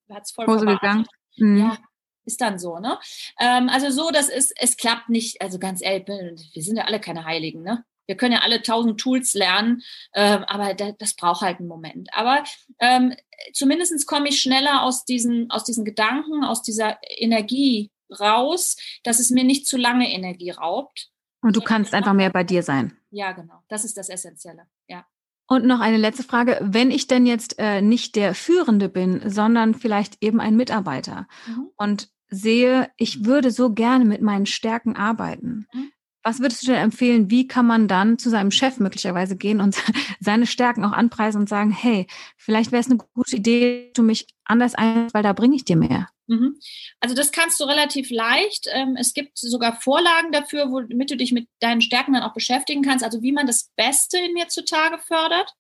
hat's 0.09 0.31
voll 0.31 0.47
Hose 0.47 0.65
gegangen. 0.65 1.07
Mhm. 1.37 1.57
Ja, 1.57 1.77
ist 2.25 2.41
dann 2.41 2.59
so, 2.59 2.79
ne? 2.79 2.99
Ähm, 3.39 3.69
also 3.69 3.89
so, 3.89 4.09
das 4.11 4.29
ist, 4.29 4.53
es 4.57 4.77
klappt 4.77 5.09
nicht, 5.09 5.41
also 5.41 5.59
ganz 5.59 5.81
ehrlich, 5.81 6.51
wir 6.53 6.63
sind 6.63 6.77
ja 6.77 6.85
alle 6.85 6.99
keine 6.99 7.25
Heiligen, 7.25 7.61
ne? 7.61 7.85
Wir 8.07 8.15
können 8.15 8.33
ja 8.33 8.41
alle 8.41 8.61
tausend 8.61 8.99
Tools 8.99 9.33
lernen, 9.33 9.81
äh, 10.13 10.39
aber 10.47 10.73
da, 10.73 10.91
das 10.91 11.15
braucht 11.15 11.41
halt 11.41 11.59
einen 11.59 11.67
Moment. 11.67 12.09
Aber 12.13 12.43
ähm, 12.79 13.13
zumindest 13.53 14.07
komme 14.07 14.29
ich 14.29 14.41
schneller 14.41 14.83
aus 14.83 15.05
diesen, 15.05 15.49
aus 15.51 15.63
diesen 15.63 15.85
Gedanken, 15.85 16.43
aus 16.43 16.61
dieser 16.61 16.97
Energie 17.17 17.91
raus, 18.19 18.77
dass 19.03 19.19
es 19.19 19.29
mir 19.29 19.43
nicht 19.43 19.67
zu 19.67 19.77
lange 19.77 20.11
Energie 20.11 20.51
raubt. 20.51 21.09
Und 21.41 21.55
du 21.55 21.61
kannst 21.61 21.93
einfach 21.93 22.13
mehr 22.13 22.31
bei 22.31 22.43
dir 22.43 22.63
sein. 22.63 22.97
Ja, 23.11 23.31
genau. 23.31 23.61
Das 23.67 23.85
ist 23.85 23.97
das 23.97 24.09
Essentielle. 24.09 24.63
Ja. 24.87 25.05
Und 25.47 25.65
noch 25.65 25.79
eine 25.79 25.97
letzte 25.97 26.23
Frage. 26.23 26.59
Wenn 26.61 26.89
ich 26.89 27.07
denn 27.07 27.25
jetzt 27.25 27.59
äh, 27.59 27.81
nicht 27.81 28.15
der 28.15 28.33
Führende 28.33 28.89
bin, 28.89 29.29
sondern 29.29 29.75
vielleicht 29.75 30.23
eben 30.23 30.39
ein 30.39 30.55
Mitarbeiter 30.55 31.27
mhm. 31.47 31.69
und 31.77 32.09
sehe, 32.29 32.89
ich 32.97 33.25
würde 33.25 33.51
so 33.51 33.71
gerne 33.71 34.05
mit 34.05 34.21
meinen 34.21 34.47
Stärken 34.47 34.95
arbeiten. 34.95 35.67
Mhm. 35.71 35.91
Was 36.27 36.39
würdest 36.39 36.63
du 36.63 36.71
denn 36.71 36.81
empfehlen? 36.81 37.29
Wie 37.29 37.47
kann 37.47 37.67
man 37.67 37.87
dann 37.87 38.17
zu 38.17 38.31
seinem 38.31 38.49
Chef 38.49 38.79
möglicherweise 38.79 39.37
gehen 39.37 39.61
und 39.61 39.77
seine 40.19 40.47
Stärken 40.47 40.83
auch 40.83 40.91
anpreisen 40.91 41.41
und 41.41 41.49
sagen, 41.49 41.69
hey, 41.69 42.07
vielleicht 42.35 42.71
wäre 42.71 42.79
es 42.79 42.89
eine 42.89 42.97
gute 42.97 43.35
Idee, 43.35 43.91
du 43.93 44.01
mich 44.01 44.25
anders 44.43 44.73
ein, 44.73 45.07
weil 45.13 45.21
da 45.21 45.33
bringe 45.33 45.55
ich 45.55 45.65
dir 45.65 45.75
mehr? 45.75 46.09
Mhm. 46.25 46.59
Also 46.99 47.13
das 47.13 47.31
kannst 47.31 47.59
du 47.59 47.65
relativ 47.65 48.09
leicht. 48.09 48.67
Ähm, 48.73 48.95
es 48.99 49.13
gibt 49.13 49.37
sogar 49.37 49.79
Vorlagen 49.79 50.31
dafür, 50.31 50.71
womit 50.71 51.11
du 51.11 51.15
dich 51.15 51.31
mit 51.31 51.47
deinen 51.59 51.81
Stärken 51.81 52.13
dann 52.13 52.23
auch 52.23 52.33
beschäftigen 52.33 52.81
kannst. 52.81 53.05
Also 53.05 53.21
wie 53.21 53.31
man 53.31 53.45
das 53.45 53.69
Beste 53.75 54.17
in 54.17 54.33
mir 54.33 54.47
zutage 54.47 54.97
fördert 54.97 55.53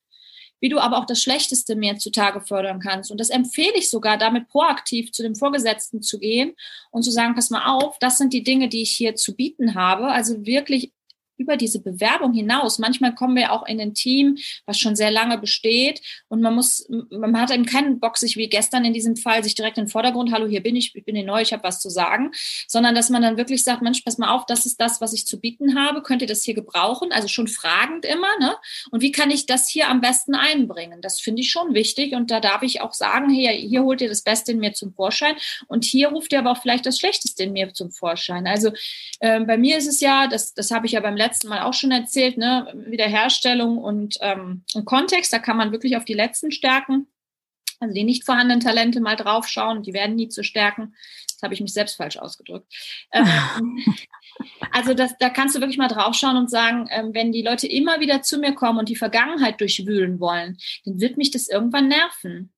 wie 0.59 0.69
du 0.69 0.79
aber 0.79 0.97
auch 0.97 1.05
das 1.05 1.21
Schlechteste 1.21 1.75
mehr 1.75 1.97
zutage 1.97 2.41
fördern 2.41 2.79
kannst. 2.79 3.11
Und 3.11 3.19
das 3.19 3.29
empfehle 3.29 3.75
ich 3.75 3.89
sogar, 3.89 4.17
damit 4.17 4.47
proaktiv 4.47 5.11
zu 5.11 5.21
dem 5.21 5.35
Vorgesetzten 5.35 6.01
zu 6.01 6.19
gehen 6.19 6.55
und 6.91 7.03
zu 7.03 7.11
sagen, 7.11 7.35
pass 7.35 7.49
mal 7.49 7.65
auf, 7.65 7.99
das 7.99 8.17
sind 8.17 8.33
die 8.33 8.43
Dinge, 8.43 8.69
die 8.69 8.81
ich 8.81 8.91
hier 8.91 9.15
zu 9.15 9.35
bieten 9.35 9.75
habe. 9.75 10.07
Also 10.07 10.45
wirklich 10.45 10.91
über 11.37 11.57
diese 11.57 11.81
Bewerbung 11.81 12.33
hinaus. 12.33 12.79
Manchmal 12.79 13.15
kommen 13.15 13.35
wir 13.35 13.51
auch 13.51 13.65
in 13.65 13.79
ein 13.79 13.93
Team, 13.93 14.37
was 14.65 14.79
schon 14.79 14.95
sehr 14.95 15.11
lange 15.11 15.37
besteht 15.37 16.01
und 16.27 16.41
man 16.41 16.55
muss, 16.55 16.87
man 17.09 17.39
hat 17.39 17.51
eben 17.51 17.65
keinen 17.65 17.99
Bock, 17.99 18.17
sich 18.17 18.37
wie 18.37 18.47
gestern 18.47 18.85
in 18.85 18.93
diesem 18.93 19.15
Fall, 19.15 19.43
sich 19.43 19.55
direkt 19.55 19.77
in 19.77 19.85
den 19.85 19.89
Vordergrund, 19.89 20.31
hallo, 20.31 20.47
hier 20.47 20.61
bin 20.61 20.75
ich, 20.75 20.95
ich 20.95 21.05
bin 21.05 21.15
hier 21.15 21.25
neu, 21.25 21.41
ich 21.41 21.53
habe 21.53 21.63
was 21.63 21.79
zu 21.79 21.89
sagen, 21.89 22.31
sondern 22.67 22.95
dass 22.95 23.09
man 23.09 23.21
dann 23.21 23.37
wirklich 23.37 23.63
sagt, 23.63 23.81
Mensch, 23.81 24.01
pass 24.01 24.17
mal 24.17 24.33
auf, 24.33 24.45
das 24.45 24.65
ist 24.65 24.79
das, 24.79 25.01
was 25.01 25.13
ich 25.13 25.25
zu 25.25 25.39
bieten 25.39 25.79
habe, 25.79 26.01
könnt 26.01 26.21
ihr 26.21 26.27
das 26.27 26.43
hier 26.43 26.53
gebrauchen? 26.53 27.11
Also 27.11 27.27
schon 27.27 27.47
fragend 27.47 28.05
immer, 28.05 28.37
ne? 28.39 28.55
Und 28.91 29.01
wie 29.01 29.11
kann 29.11 29.31
ich 29.31 29.45
das 29.45 29.67
hier 29.67 29.89
am 29.89 30.01
besten 30.01 30.35
einbringen? 30.35 31.01
Das 31.01 31.19
finde 31.19 31.41
ich 31.41 31.51
schon 31.51 31.73
wichtig 31.73 32.13
und 32.13 32.31
da 32.31 32.39
darf 32.39 32.63
ich 32.63 32.81
auch 32.81 32.93
sagen, 32.93 33.29
hier, 33.29 33.51
hier 33.51 33.83
holt 33.83 34.01
ihr 34.01 34.09
das 34.09 34.21
Beste 34.21 34.51
in 34.51 34.59
mir 34.59 34.73
zum 34.73 34.93
Vorschein 34.93 35.35
und 35.67 35.85
hier 35.85 36.09
ruft 36.09 36.33
ihr 36.33 36.39
aber 36.39 36.51
auch 36.51 36.61
vielleicht 36.61 36.85
das 36.85 36.99
Schlechteste 36.99 37.43
in 37.43 37.53
mir 37.53 37.73
zum 37.73 37.91
Vorschein. 37.91 38.47
Also 38.47 38.71
äh, 39.19 39.39
bei 39.41 39.57
mir 39.57 39.77
ist 39.77 39.87
es 39.87 39.99
ja, 39.99 40.27
das, 40.27 40.53
das 40.53 40.71
habe 40.71 40.85
ich 40.85 40.93
ja 40.93 40.99
beim 40.99 41.15
letzten 41.15 41.24
Mal 41.43 41.61
auch 41.61 41.73
schon 41.73 41.91
erzählt, 41.91 42.37
ne? 42.37 42.71
Wiederherstellung 42.87 43.77
und, 43.77 44.17
ähm, 44.21 44.63
und 44.73 44.85
Kontext, 44.85 45.33
da 45.33 45.39
kann 45.39 45.57
man 45.57 45.71
wirklich 45.71 45.97
auf 45.97 46.05
die 46.05 46.13
letzten 46.13 46.51
Stärken, 46.51 47.07
also 47.79 47.93
die 47.93 48.03
nicht 48.03 48.23
vorhandenen 48.23 48.61
Talente 48.61 49.01
mal 49.01 49.15
draufschauen, 49.15 49.83
die 49.83 49.93
werden 49.93 50.15
nie 50.15 50.29
zu 50.29 50.43
stärken. 50.43 50.95
Das 51.27 51.43
habe 51.43 51.53
ich 51.53 51.61
mich 51.61 51.73
selbst 51.73 51.97
falsch 51.97 52.17
ausgedrückt. 52.17 52.71
Ähm, 53.11 53.25
also 54.71 54.93
das, 54.93 55.17
da 55.19 55.29
kannst 55.29 55.55
du 55.55 55.59
wirklich 55.59 55.77
mal 55.77 55.89
draufschauen 55.89 56.37
und 56.37 56.49
sagen, 56.49 56.87
ähm, 56.89 57.13
wenn 57.13 57.31
die 57.31 57.43
Leute 57.43 57.67
immer 57.67 57.99
wieder 57.99 58.21
zu 58.21 58.37
mir 58.37 58.53
kommen 58.53 58.79
und 58.79 58.89
die 58.89 58.95
Vergangenheit 58.95 59.59
durchwühlen 59.59 60.19
wollen, 60.19 60.57
dann 60.85 60.99
wird 61.01 61.17
mich 61.17 61.31
das 61.31 61.47
irgendwann 61.47 61.89
nerven. 61.89 62.54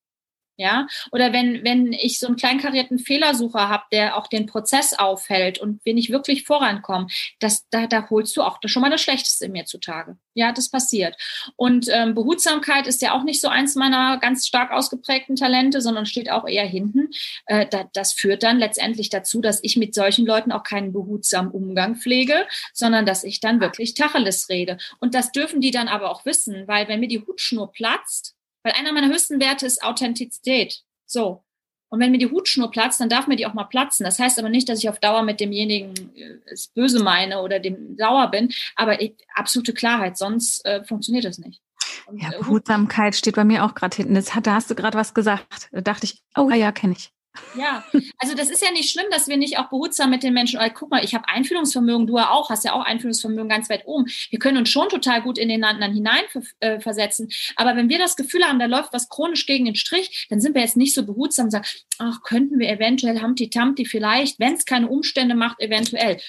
Ja, 0.59 0.87
oder 1.11 1.33
wenn, 1.33 1.63
wenn 1.63 1.93
ich 1.93 2.17
so 2.17 2.25
einen 2.25 2.35
kleinkarierten 2.35 2.97
Fehlersucher 2.97 3.69
habe, 3.69 3.83
der 3.91 4.17
auch 4.17 4.25
den 4.25 4.47
Prozess 4.47 4.93
aufhält 4.97 5.59
und 5.59 5.85
wir 5.85 5.93
nicht 5.93 6.09
wirklich 6.09 6.45
vorankommen, 6.45 7.09
das, 7.39 7.69
da, 7.69 7.85
da 7.85 8.09
holst 8.09 8.35
du 8.35 8.41
auch 8.41 8.57
schon 8.65 8.81
mal 8.81 8.89
das 8.89 9.01
Schlechteste 9.01 9.45
in 9.45 9.51
mir 9.51 9.65
zutage. 9.65 10.17
Ja, 10.33 10.51
das 10.51 10.69
passiert. 10.69 11.15
Und 11.55 11.89
ähm, 11.91 12.15
Behutsamkeit 12.15 12.87
ist 12.87 13.03
ja 13.03 13.13
auch 13.13 13.23
nicht 13.23 13.39
so 13.39 13.49
eins 13.49 13.75
meiner 13.75 14.17
ganz 14.17 14.47
stark 14.47 14.71
ausgeprägten 14.71 15.35
Talente, 15.35 15.79
sondern 15.79 16.07
steht 16.07 16.31
auch 16.31 16.47
eher 16.47 16.65
hinten. 16.65 17.09
Äh, 17.45 17.67
da, 17.67 17.87
das 17.93 18.13
führt 18.13 18.41
dann 18.41 18.57
letztendlich 18.57 19.09
dazu, 19.09 19.41
dass 19.41 19.59
ich 19.63 19.77
mit 19.77 19.93
solchen 19.93 20.25
Leuten 20.25 20.51
auch 20.51 20.63
keinen 20.63 20.91
behutsamen 20.91 21.51
Umgang 21.51 21.95
pflege, 21.95 22.47
sondern 22.73 23.05
dass 23.05 23.23
ich 23.23 23.41
dann 23.41 23.59
wirklich 23.59 23.93
Tacheles 23.93 24.49
rede. 24.49 24.77
Und 24.99 25.13
das 25.13 25.31
dürfen 25.31 25.61
die 25.61 25.71
dann 25.71 25.87
aber 25.87 26.09
auch 26.09 26.25
wissen, 26.25 26.67
weil 26.67 26.87
wenn 26.87 26.99
mir 26.99 27.07
die 27.07 27.21
Hutschnur 27.25 27.71
platzt, 27.71 28.36
weil 28.67 28.73
einer 28.73 28.91
meiner 28.91 29.07
höchsten 29.07 29.39
Werte 29.39 29.65
ist 29.65 29.81
Authentizität. 29.81 30.81
So. 31.05 31.43
Und 31.89 32.01
wenn 32.01 32.11
mir 32.11 32.17
die 32.17 32.29
Hutschnur 32.29 32.69
platzt, 32.69 32.99
dann 32.99 33.07
darf 33.07 33.27
mir 33.27 33.37
die 33.37 33.45
auch 33.45 33.53
mal 33.53 33.63
platzen. 33.63 34.03
Das 34.03 34.19
heißt 34.19 34.37
aber 34.39 34.49
nicht, 34.49 34.67
dass 34.67 34.79
ich 34.79 34.89
auf 34.89 34.99
Dauer 34.99 35.23
mit 35.23 35.39
demjenigen 35.39 35.93
äh, 36.17 36.39
es 36.51 36.67
böse 36.67 37.01
meine 37.01 37.41
oder 37.41 37.61
dem 37.61 37.95
sauer 37.97 38.29
bin, 38.29 38.53
aber 38.75 39.01
ich, 39.01 39.15
absolute 39.35 39.73
Klarheit, 39.73 40.17
sonst 40.17 40.65
äh, 40.65 40.83
funktioniert 40.83 41.23
das 41.23 41.37
nicht. 41.37 41.61
Und, 42.07 42.21
ja, 42.21 42.33
äh, 42.33 42.39
Behutsamkeit 42.39 43.15
steht 43.15 43.37
bei 43.37 43.45
mir 43.45 43.63
auch 43.63 43.73
gerade 43.73 43.95
hinten. 43.95 44.15
Das 44.15 44.35
hat, 44.35 44.47
da 44.47 44.55
hast 44.55 44.69
du 44.69 44.75
gerade 44.75 44.97
was 44.97 45.13
gesagt. 45.13 45.69
Da 45.71 45.79
dachte 45.79 46.03
ich, 46.03 46.21
oh 46.35 46.49
ja, 46.49 46.73
kenne 46.73 46.93
ich. 46.97 47.13
Ja, 47.55 47.83
also 48.17 48.35
das 48.35 48.49
ist 48.49 48.61
ja 48.61 48.71
nicht 48.71 48.91
schlimm, 48.91 49.05
dass 49.11 49.27
wir 49.27 49.37
nicht 49.37 49.57
auch 49.57 49.69
behutsam 49.69 50.09
mit 50.09 50.23
den 50.23 50.33
Menschen, 50.33 50.59
oh, 50.61 50.69
guck 50.73 50.91
mal, 50.91 51.03
ich 51.03 51.13
habe 51.15 51.27
Einfühlungsvermögen, 51.27 52.07
du 52.07 52.17
auch, 52.17 52.49
hast 52.49 52.65
ja 52.65 52.73
auch 52.73 52.83
Einfühlungsvermögen 52.83 53.49
ganz 53.49 53.69
weit 53.69 53.85
oben. 53.85 54.05
Wir 54.29 54.39
können 54.39 54.57
uns 54.57 54.69
schon 54.69 54.89
total 54.89 55.21
gut 55.21 55.37
in 55.37 55.49
den 55.49 55.63
anderen 55.63 55.93
hineinversetzen. 55.93 57.29
Äh, 57.29 57.53
Aber 57.55 57.75
wenn 57.75 57.89
wir 57.89 57.97
das 57.97 58.15
Gefühl 58.15 58.43
haben, 58.43 58.59
da 58.59 58.65
läuft 58.65 58.93
was 58.93 59.09
chronisch 59.09 59.45
gegen 59.45 59.65
den 59.65 59.75
Strich, 59.75 60.27
dann 60.29 60.41
sind 60.41 60.55
wir 60.55 60.61
jetzt 60.61 60.77
nicht 60.77 60.93
so 60.93 61.05
behutsam 61.05 61.45
und 61.45 61.51
sagen, 61.51 61.65
ach, 61.99 62.21
könnten 62.23 62.59
wir 62.59 62.69
eventuell 62.69 63.21
Humpty 63.21 63.49
Tamti 63.49 63.85
vielleicht, 63.85 64.39
wenn 64.39 64.53
es 64.53 64.65
keine 64.65 64.87
Umstände 64.87 65.35
macht, 65.35 65.59
eventuell. 65.59 66.19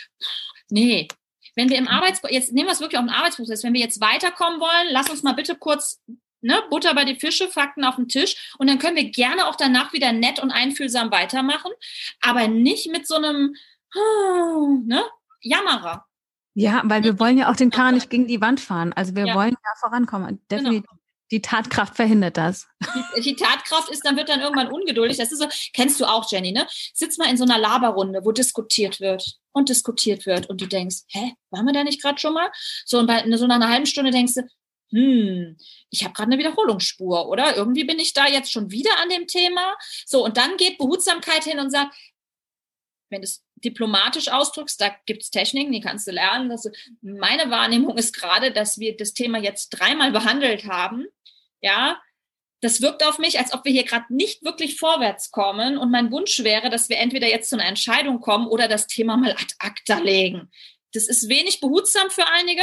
Nee, 0.70 1.08
wenn 1.54 1.70
wir 1.70 1.78
im 1.78 1.88
Arbeits 1.88 2.20
jetzt 2.30 2.52
nehmen 2.52 2.68
wir 2.68 2.72
es 2.72 2.80
wirklich 2.80 2.98
auf 2.98 3.04
den 3.04 3.14
Arbeitsprozess, 3.14 3.64
wenn 3.64 3.74
wir 3.74 3.80
jetzt 3.80 4.00
weiterkommen 4.00 4.60
wollen, 4.60 4.88
lass 4.90 5.10
uns 5.10 5.22
mal 5.22 5.32
bitte 5.32 5.56
kurz 5.56 6.00
ne, 6.40 6.62
Butter 6.70 6.94
bei 6.94 7.04
die 7.04 7.18
Fische, 7.18 7.48
Fakten 7.48 7.84
auf 7.84 7.96
den 7.96 8.08
Tisch. 8.08 8.54
Und 8.58 8.68
dann 8.68 8.78
können 8.78 8.96
wir 8.96 9.10
gerne 9.10 9.46
auch 9.46 9.56
danach 9.56 9.92
wieder 9.92 10.12
nett 10.12 10.38
und 10.38 10.50
einfühlsam 10.50 11.10
weitermachen, 11.10 11.72
aber 12.20 12.48
nicht 12.48 12.90
mit 12.90 13.06
so 13.06 13.16
einem 13.16 13.54
ne, 13.94 15.04
Jammerer. 15.40 16.04
Ja, 16.54 16.82
weil 16.84 17.04
wir 17.04 17.20
wollen 17.20 17.38
ja 17.38 17.50
auch 17.50 17.56
den 17.56 17.70
Karren 17.70 17.94
nicht 17.94 18.10
gegen 18.10 18.26
die 18.26 18.40
Wand 18.40 18.60
fahren. 18.60 18.92
Also 18.92 19.14
wir 19.14 19.26
ja. 19.26 19.34
wollen 19.34 19.50
ja 19.50 19.72
vorankommen. 19.80 20.40
Definitiv. 20.50 20.82
Genau. 20.82 20.98
Die 21.30 21.42
Tatkraft 21.42 21.94
verhindert 21.94 22.36
das. 22.38 22.66
Die, 23.16 23.20
die, 23.20 23.36
Tatkraft 23.36 23.90
ist, 23.90 24.04
dann 24.04 24.16
wird 24.16 24.30
dann 24.30 24.40
irgendwann 24.40 24.72
ungeduldig. 24.72 25.18
Das 25.18 25.30
ist 25.30 25.40
so, 25.40 25.46
kennst 25.74 26.00
du 26.00 26.06
auch, 26.06 26.28
Jenny, 26.30 26.52
ne? 26.52 26.66
Sitz 26.94 27.18
mal 27.18 27.28
in 27.28 27.36
so 27.36 27.44
einer 27.44 27.58
Laberrunde, 27.58 28.24
wo 28.24 28.32
diskutiert 28.32 28.98
wird 28.98 29.36
und 29.52 29.68
diskutiert 29.68 30.24
wird 30.24 30.48
und 30.48 30.60
du 30.60 30.66
denkst, 30.66 31.02
hä, 31.08 31.34
waren 31.50 31.66
wir 31.66 31.74
da 31.74 31.84
nicht 31.84 32.00
gerade 32.00 32.18
schon 32.18 32.32
mal? 32.32 32.50
So, 32.86 32.98
und 32.98 33.06
bei 33.06 33.24
so 33.36 33.44
einer 33.44 33.68
halben 33.68 33.86
Stunde 33.86 34.10
denkst 34.10 34.34
du, 34.34 34.48
hm, 34.90 35.56
ich 35.90 36.04
habe 36.04 36.14
gerade 36.14 36.32
eine 36.32 36.38
Wiederholungsspur, 36.38 37.28
oder? 37.28 37.56
Irgendwie 37.56 37.84
bin 37.84 37.98
ich 37.98 38.12
da 38.14 38.26
jetzt 38.26 38.52
schon 38.52 38.70
wieder 38.70 38.98
an 38.98 39.10
dem 39.10 39.26
Thema. 39.26 39.76
So, 40.06 40.24
und 40.24 40.36
dann 40.36 40.56
geht 40.56 40.78
Behutsamkeit 40.78 41.44
hin 41.44 41.58
und 41.58 41.70
sagt, 41.70 41.94
wenn 43.10 43.20
du 43.20 43.24
es 43.24 43.44
diplomatisch 43.56 44.28
ausdrückst, 44.28 44.80
da 44.80 44.94
gibt 45.06 45.22
es 45.22 45.30
Techniken, 45.30 45.72
die 45.72 45.80
kannst 45.80 46.06
du 46.06 46.12
lernen. 46.12 46.48
Dass, 46.48 46.70
meine 47.00 47.50
Wahrnehmung 47.50 47.96
ist 47.96 48.14
gerade, 48.14 48.52
dass 48.52 48.78
wir 48.78 48.96
das 48.96 49.12
Thema 49.12 49.38
jetzt 49.38 49.70
dreimal 49.70 50.12
behandelt 50.12 50.64
haben. 50.64 51.06
Ja, 51.60 52.00
das 52.60 52.82
wirkt 52.82 53.04
auf 53.04 53.18
mich, 53.18 53.38
als 53.38 53.52
ob 53.52 53.64
wir 53.64 53.72
hier 53.72 53.84
gerade 53.84 54.12
nicht 54.14 54.42
wirklich 54.42 54.76
vorwärts 54.76 55.30
kommen. 55.30 55.78
Und 55.78 55.90
mein 55.90 56.10
Wunsch 56.10 56.42
wäre, 56.44 56.70
dass 56.70 56.88
wir 56.88 56.98
entweder 56.98 57.28
jetzt 57.28 57.50
zu 57.50 57.56
einer 57.56 57.66
Entscheidung 57.66 58.20
kommen 58.20 58.46
oder 58.46 58.68
das 58.68 58.86
Thema 58.86 59.16
mal 59.16 59.32
ad 59.32 59.54
acta 59.58 59.98
legen. 59.98 60.50
Das 60.92 61.08
ist 61.08 61.28
wenig 61.28 61.60
behutsam 61.60 62.10
für 62.10 62.26
einige 62.26 62.62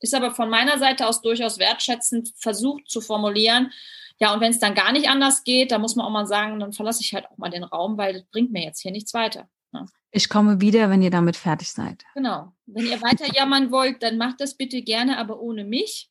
ist 0.00 0.14
aber 0.14 0.34
von 0.34 0.50
meiner 0.50 0.78
Seite 0.78 1.06
aus 1.06 1.20
durchaus 1.20 1.58
wertschätzend 1.58 2.32
versucht 2.36 2.90
zu 2.90 3.00
formulieren. 3.00 3.72
Ja, 4.20 4.34
und 4.34 4.40
wenn 4.40 4.50
es 4.50 4.58
dann 4.58 4.74
gar 4.74 4.92
nicht 4.92 5.08
anders 5.08 5.44
geht, 5.44 5.70
dann 5.70 5.80
muss 5.80 5.94
man 5.94 6.06
auch 6.06 6.10
mal 6.10 6.26
sagen, 6.26 6.58
dann 6.58 6.72
verlasse 6.72 7.02
ich 7.02 7.14
halt 7.14 7.26
auch 7.26 7.38
mal 7.38 7.50
den 7.50 7.64
Raum, 7.64 7.96
weil 7.96 8.14
das 8.14 8.24
bringt 8.24 8.50
mir 8.50 8.64
jetzt 8.64 8.80
hier 8.80 8.90
nichts 8.90 9.14
weiter. 9.14 9.48
Ja. 9.72 9.86
Ich 10.10 10.28
komme 10.28 10.60
wieder, 10.60 10.90
wenn 10.90 11.02
ihr 11.02 11.10
damit 11.10 11.36
fertig 11.36 11.70
seid. 11.70 12.04
Genau. 12.14 12.52
Wenn 12.66 12.86
ihr 12.86 13.00
weiter 13.02 13.26
jammern 13.34 13.70
wollt, 13.70 14.02
dann 14.02 14.16
macht 14.16 14.40
das 14.40 14.56
bitte 14.56 14.82
gerne, 14.82 15.18
aber 15.18 15.40
ohne 15.40 15.64
mich. 15.64 16.10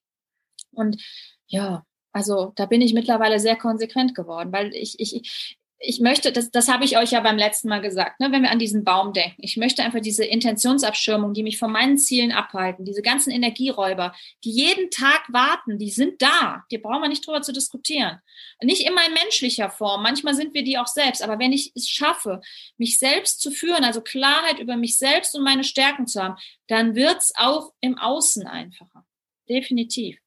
Und 0.72 1.02
ja, 1.48 1.86
also 2.12 2.54
da 2.56 2.66
bin 2.66 2.82
ich 2.82 2.94
mittlerweile 2.94 3.40
sehr 3.40 3.56
konsequent 3.56 4.16
geworden, 4.16 4.52
weil 4.52 4.74
ich, 4.74 5.00
ich, 5.00 5.58
ich 5.80 6.00
möchte, 6.00 6.32
das, 6.32 6.50
das 6.50 6.68
habe 6.68 6.86
ich 6.86 6.98
euch 6.98 7.12
ja 7.12 7.20
beim 7.20 7.38
letzten 7.38 7.70
Mal 7.70 7.82
gesagt, 7.82 8.20
ne, 8.20 8.32
wenn 8.32 8.42
wir 8.42 8.50
an 8.50 8.58
diesen 8.58 8.84
Baum 8.84 9.14
denken. 9.14 9.42
Ich 9.44 9.58
möchte 9.58 9.84
einfach 9.84 10.00
diese 10.00 10.26
Intentionsabschirmung, 10.26 11.34
die 11.34 11.44
mich 11.44 11.60
von 11.60 11.72
meinen 11.72 11.98
Zielen 11.98 12.32
abhalten, 12.32 12.84
diese 12.84 13.04
ganzen 13.04 13.32
Energieräuber, 13.32 14.14
die 14.44 14.52
jeden 14.52 14.90
Tag 14.90 15.22
warten, 15.30 15.78
die 15.78 15.92
sind 15.92 16.22
da. 16.22 16.64
Die 16.72 16.80
brauchen 16.80 17.04
wir 17.04 17.10
nicht 17.10 17.26
drüber 17.26 17.42
zu 17.42 17.54
diskutieren. 17.54 18.20
Nicht 18.62 18.88
immer 18.88 19.06
in 19.06 19.14
menschlicher 19.14 19.70
Form. 19.70 20.02
Manchmal 20.02 20.34
sind 20.34 20.54
wir 20.56 20.64
die 20.64 20.80
auch 20.80 20.88
selbst. 20.88 21.22
Aber 21.22 21.38
wenn 21.38 21.54
ich 21.54 21.72
es 21.76 21.88
schaffe, 21.88 22.42
mich 22.78 22.98
selbst 22.98 23.40
zu 23.42 23.52
führen, 23.52 23.84
also 23.84 24.02
Klarheit 24.02 24.60
über 24.60 24.78
mich 24.78 24.98
selbst 24.98 25.36
und 25.36 25.44
meine 25.44 25.64
Stärken 25.64 26.08
zu 26.08 26.24
haben, 26.24 26.38
dann 26.68 26.96
wird's 26.96 27.34
auch 27.36 27.74
im 27.82 27.98
Außen 28.00 28.48
einfacher. 28.48 29.06
Definitiv. 29.48 30.18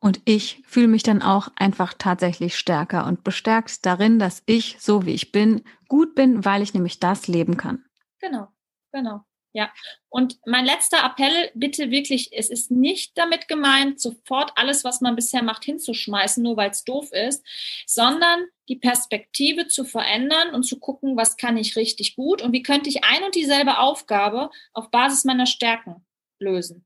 Und 0.00 0.20
ich 0.24 0.62
fühle 0.64 0.88
mich 0.88 1.02
dann 1.02 1.22
auch 1.22 1.48
einfach 1.56 1.94
tatsächlich 1.94 2.56
stärker 2.56 3.06
und 3.06 3.24
bestärkt 3.24 3.84
darin, 3.84 4.18
dass 4.18 4.42
ich, 4.46 4.76
so 4.78 5.04
wie 5.04 5.14
ich 5.14 5.32
bin, 5.32 5.64
gut 5.88 6.14
bin, 6.14 6.44
weil 6.44 6.62
ich 6.62 6.72
nämlich 6.72 7.00
das 7.00 7.26
leben 7.26 7.56
kann. 7.56 7.84
Genau, 8.20 8.48
genau. 8.92 9.24
Ja, 9.54 9.72
und 10.08 10.38
mein 10.46 10.66
letzter 10.66 11.04
Appell, 11.04 11.50
bitte 11.54 11.90
wirklich, 11.90 12.30
es 12.32 12.50
ist 12.50 12.70
nicht 12.70 13.16
damit 13.16 13.48
gemeint, 13.48 13.98
sofort 13.98 14.52
alles, 14.56 14.84
was 14.84 15.00
man 15.00 15.16
bisher 15.16 15.42
macht, 15.42 15.64
hinzuschmeißen, 15.64 16.42
nur 16.42 16.56
weil 16.56 16.70
es 16.70 16.84
doof 16.84 17.10
ist, 17.12 17.44
sondern 17.86 18.44
die 18.68 18.76
Perspektive 18.76 19.66
zu 19.66 19.84
verändern 19.84 20.54
und 20.54 20.64
zu 20.64 20.78
gucken, 20.78 21.16
was 21.16 21.36
kann 21.36 21.56
ich 21.56 21.76
richtig 21.76 22.14
gut 22.14 22.42
und 22.42 22.52
wie 22.52 22.62
könnte 22.62 22.90
ich 22.90 23.04
ein 23.04 23.24
und 23.24 23.34
dieselbe 23.34 23.78
Aufgabe 23.78 24.50
auf 24.74 24.90
Basis 24.90 25.24
meiner 25.24 25.46
Stärken 25.46 26.06
lösen. 26.38 26.84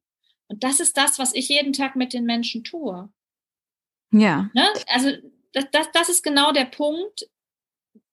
Und 0.53 0.63
das 0.63 0.81
ist 0.81 0.99
das, 0.99 1.19
was 1.19 1.35
ich 1.35 1.49
jeden 1.49 1.73
Tag 1.73 1.97
mit 1.97 2.13
den 2.13 2.25
Menschen 2.25 2.63
tue. 2.63 3.09
Ja. 4.11 4.51
Ne? 4.53 4.69
Also 4.87 5.11
das, 5.55 5.65
das, 5.73 5.91
das 5.93 6.09
ist 6.11 6.23
genau 6.23 6.53
der 6.53 6.67
Punkt. 6.67 7.27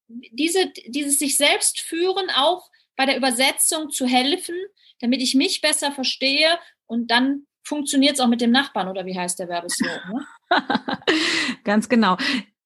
Diese, 0.08 0.72
dieses 0.86 1.18
sich 1.18 1.36
selbst 1.36 1.80
führen, 1.80 2.30
auch 2.34 2.70
bei 2.96 3.04
der 3.04 3.18
Übersetzung 3.18 3.90
zu 3.90 4.06
helfen, 4.06 4.54
damit 5.00 5.20
ich 5.20 5.34
mich 5.34 5.60
besser 5.60 5.92
verstehe 5.92 6.58
und 6.86 7.10
dann 7.10 7.46
funktioniert 7.62 8.14
es 8.14 8.20
auch 8.20 8.26
mit 8.26 8.40
dem 8.40 8.50
Nachbarn 8.50 8.88
oder 8.88 9.04
wie 9.04 9.18
heißt 9.18 9.38
der 9.38 9.48
Werbeslogan? 9.48 10.00
Ne? 10.14 10.26
Ganz 11.64 11.90
genau. 11.90 12.16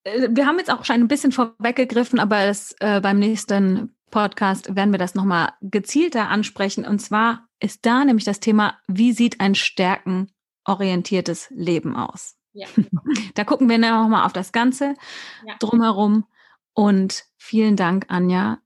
Äh, 0.05 0.29
wir 0.31 0.47
haben 0.47 0.59
jetzt 0.59 0.71
auch 0.71 0.85
schon 0.85 0.97
ein 0.97 1.09
bisschen 1.09 1.33
vorweggegriffen, 1.33 2.21
aber 2.21 2.47
das, 2.47 2.77
äh, 2.79 3.01
beim 3.01 3.19
nächsten 3.19 3.97
Podcast 4.13 4.77
werden 4.77 4.93
wir 4.93 4.99
das 4.99 5.17
nochmal 5.17 5.53
gezielter 5.61 6.29
ansprechen. 6.29 6.87
Und 6.87 7.01
zwar 7.01 7.49
ist 7.65 7.87
da 7.87 8.05
nämlich 8.05 8.25
das 8.25 8.41
Thema, 8.41 8.79
wie 8.87 9.13
sieht 9.13 9.41
ein 9.41 9.55
stärkenorientiertes 9.55 11.49
Leben 11.51 11.97
aus? 11.97 12.37
Ja. 12.53 12.67
Da 13.35 13.45
gucken 13.45 13.69
wir 13.69 13.79
nochmal 13.79 14.27
auf 14.27 14.33
das 14.33 14.53
Ganze 14.53 14.95
ja. 15.45 15.57
drumherum. 15.59 16.27
Und 16.73 17.25
vielen 17.37 17.77
Dank, 17.77 18.07
Anja, 18.09 18.59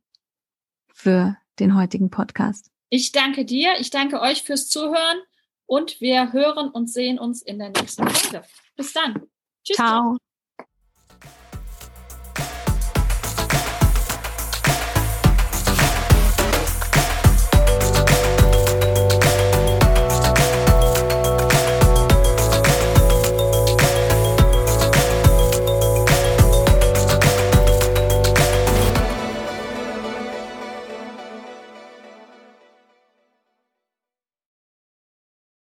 für 0.92 1.36
den 1.58 1.74
heutigen 1.74 2.10
Podcast. 2.10 2.70
Ich 2.90 3.12
danke 3.12 3.44
dir, 3.44 3.74
ich 3.78 3.90
danke 3.90 4.20
euch 4.20 4.42
fürs 4.42 4.68
Zuhören 4.68 5.18
und 5.66 6.00
wir 6.00 6.32
hören 6.32 6.68
und 6.68 6.90
sehen 6.90 7.18
uns 7.18 7.42
in 7.42 7.58
der 7.58 7.70
nächsten 7.70 8.06
Folge. 8.08 8.46
Bis 8.76 8.92
dann. 8.92 9.26
Tschüss. 9.64 9.76
Ciao. 9.76 10.18